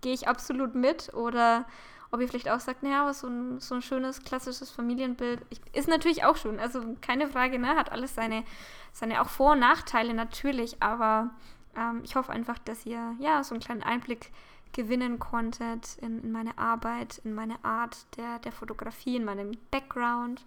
gehe 0.01 0.13
ich 0.13 0.27
absolut 0.27 0.75
mit? 0.75 1.15
Oder 1.15 1.67
ob 2.11 2.21
ihr 2.21 2.29
vielleicht 2.29 2.49
auch 2.49 2.61
sagt, 2.61 2.83
naja, 2.83 3.13
so 3.13 3.29
ein, 3.29 3.61
so 3.61 3.75
ein 3.75 3.83
schönes, 3.83 4.23
klassisches 4.23 4.71
Familienbild 4.71 5.41
ich, 5.51 5.61
ist 5.73 5.89
natürlich 5.89 6.25
auch 6.25 6.37
schön, 6.37 6.61
also 6.61 6.97
keine 7.01 7.29
Frage, 7.29 7.59
ne, 7.59 7.77
hat 7.77 7.91
alles 7.91 8.15
seine, 8.15 8.45
seine 8.93 9.21
auch 9.21 9.29
Vor- 9.29 9.53
und 9.53 9.61
Nachteile 9.61 10.15
natürlich, 10.15 10.81
aber 10.81 11.31
ähm, 11.77 12.03
ich 12.05 12.15
hoffe 12.15 12.33
einfach, 12.33 12.59
dass 12.59 12.87
ihr, 12.87 13.17
ja, 13.19 13.43
so 13.43 13.55
einen 13.55 13.63
kleinen 13.63 13.83
Einblick 13.83 14.31
gewinnen 14.73 15.19
konntet 15.19 15.99
in, 15.99 16.23
in 16.23 16.33
meine 16.33 16.57
Arbeit, 16.59 17.21
in 17.25 17.35
meine 17.35 17.65
Art 17.65 17.97
der, 18.17 18.39
der 18.41 18.53
Fotografie, 18.53 19.17
in 19.17 19.25
meinem 19.25 19.53
Background 19.71 20.45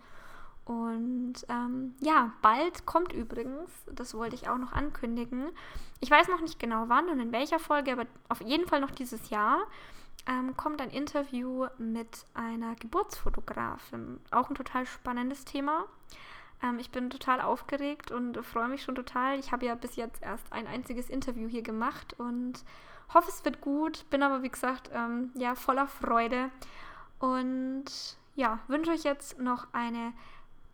und 0.68 1.34
ähm, 1.48 1.96
ja, 2.02 2.34
bald 2.42 2.86
kommt 2.86 3.14
übrigens, 3.14 3.72
das 3.90 4.14
wollte 4.14 4.36
ich 4.36 4.50
auch 4.50 4.58
noch 4.58 4.74
ankündigen. 4.74 5.48
Ich 6.02 6.12
weiß 6.12 6.28
noch 6.28 6.42
nicht 6.42 6.60
genau 6.60 6.90
wann 6.90 7.10
und 7.10 7.22
in 7.22 7.32
welcher 7.32 7.58
Folge, 7.58 7.94
aber 7.94 8.06
auf 8.28 8.42
jeden 8.42 8.68
Fall 8.68 8.82
noch 8.82 8.92
dieses 8.92 9.30
Jahr 9.30 9.60
ähm, 10.28 10.58
kommt 10.58 10.82
ein 10.82 10.90
Interview 10.90 11.68
mit 11.78 12.26
einer 12.34 12.76
Geburtsfotografin. 12.76 14.20
Auch 14.32 14.50
ein 14.50 14.56
total 14.56 14.86
spannendes 14.86 15.46
Thema. 15.46 15.86
Ähm, 16.62 16.80
ich 16.80 16.92
bin 16.92 17.10
total 17.10 17.40
aufgeregt 17.40 18.12
und 18.12 18.38
freue 18.46 18.68
mich 18.68 18.84
schon 18.84 18.96
total. 18.96 19.40
Ich 19.40 19.54
habe 19.54 19.66
ja 19.66 19.76
bis 19.76 19.96
jetzt 19.96 20.22
erst 20.22 20.52
ein 20.52 20.68
einziges 20.68 21.10
Interview 21.10 21.48
hier 21.48 21.64
gemacht 21.64 22.14
und 22.20 22.66
hoffe, 23.14 23.30
es 23.30 23.46
wird 23.46 23.62
gut. 23.62 24.06
Bin 24.10 24.22
aber, 24.22 24.44
wie 24.44 24.50
gesagt, 24.50 24.90
ähm, 24.94 25.32
ja, 25.36 25.56
voller 25.56 25.88
Freude. 25.88 26.52
Und 27.20 27.86
ja, 28.36 28.60
wünsche 28.68 28.92
euch 28.92 29.04
jetzt 29.04 29.40
noch 29.40 29.68
eine 29.72 30.12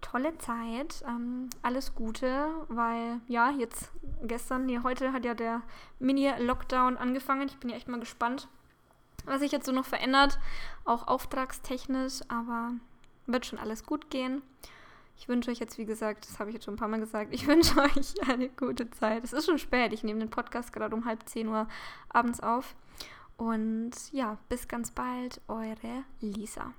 tolle 0.03 0.37
Zeit. 0.37 1.03
Ähm, 1.07 1.49
alles 1.63 1.95
Gute, 1.95 2.49
weil 2.67 3.19
ja, 3.27 3.49
jetzt 3.51 3.91
gestern, 4.21 4.65
nee, 4.65 4.79
heute 4.83 5.11
hat 5.13 5.25
ja 5.25 5.33
der 5.33 5.63
Mini-Lockdown 5.99 6.97
angefangen. 6.97 7.47
Ich 7.47 7.57
bin 7.57 7.69
ja 7.69 7.75
echt 7.75 7.87
mal 7.87 7.99
gespannt, 7.99 8.47
was 9.25 9.39
sich 9.39 9.51
jetzt 9.51 9.65
so 9.65 9.71
noch 9.71 9.85
verändert, 9.85 10.39
auch 10.85 11.07
auftragstechnisch, 11.07 12.21
aber 12.27 12.73
wird 13.25 13.45
schon 13.45 13.59
alles 13.59 13.85
gut 13.85 14.09
gehen. 14.09 14.41
Ich 15.17 15.27
wünsche 15.27 15.51
euch 15.51 15.59
jetzt, 15.59 15.77
wie 15.77 15.85
gesagt, 15.85 16.27
das 16.27 16.39
habe 16.39 16.49
ich 16.49 16.55
jetzt 16.55 16.65
schon 16.65 16.73
ein 16.73 16.77
paar 16.77 16.87
Mal 16.87 16.99
gesagt, 16.99 17.33
ich 17.33 17.47
wünsche 17.47 17.79
euch 17.79 18.29
eine 18.29 18.49
gute 18.49 18.89
Zeit. 18.91 19.23
Es 19.23 19.33
ist 19.33 19.45
schon 19.45 19.59
spät, 19.59 19.93
ich 19.93 20.03
nehme 20.03 20.19
den 20.19 20.29
Podcast 20.29 20.73
gerade 20.73 20.95
um 20.95 21.05
halb 21.05 21.27
zehn 21.27 21.47
Uhr 21.47 21.67
abends 22.09 22.39
auf. 22.41 22.75
Und 23.37 23.91
ja, 24.11 24.37
bis 24.49 24.67
ganz 24.67 24.91
bald, 24.91 25.41
eure 25.47 26.03
Lisa. 26.21 26.73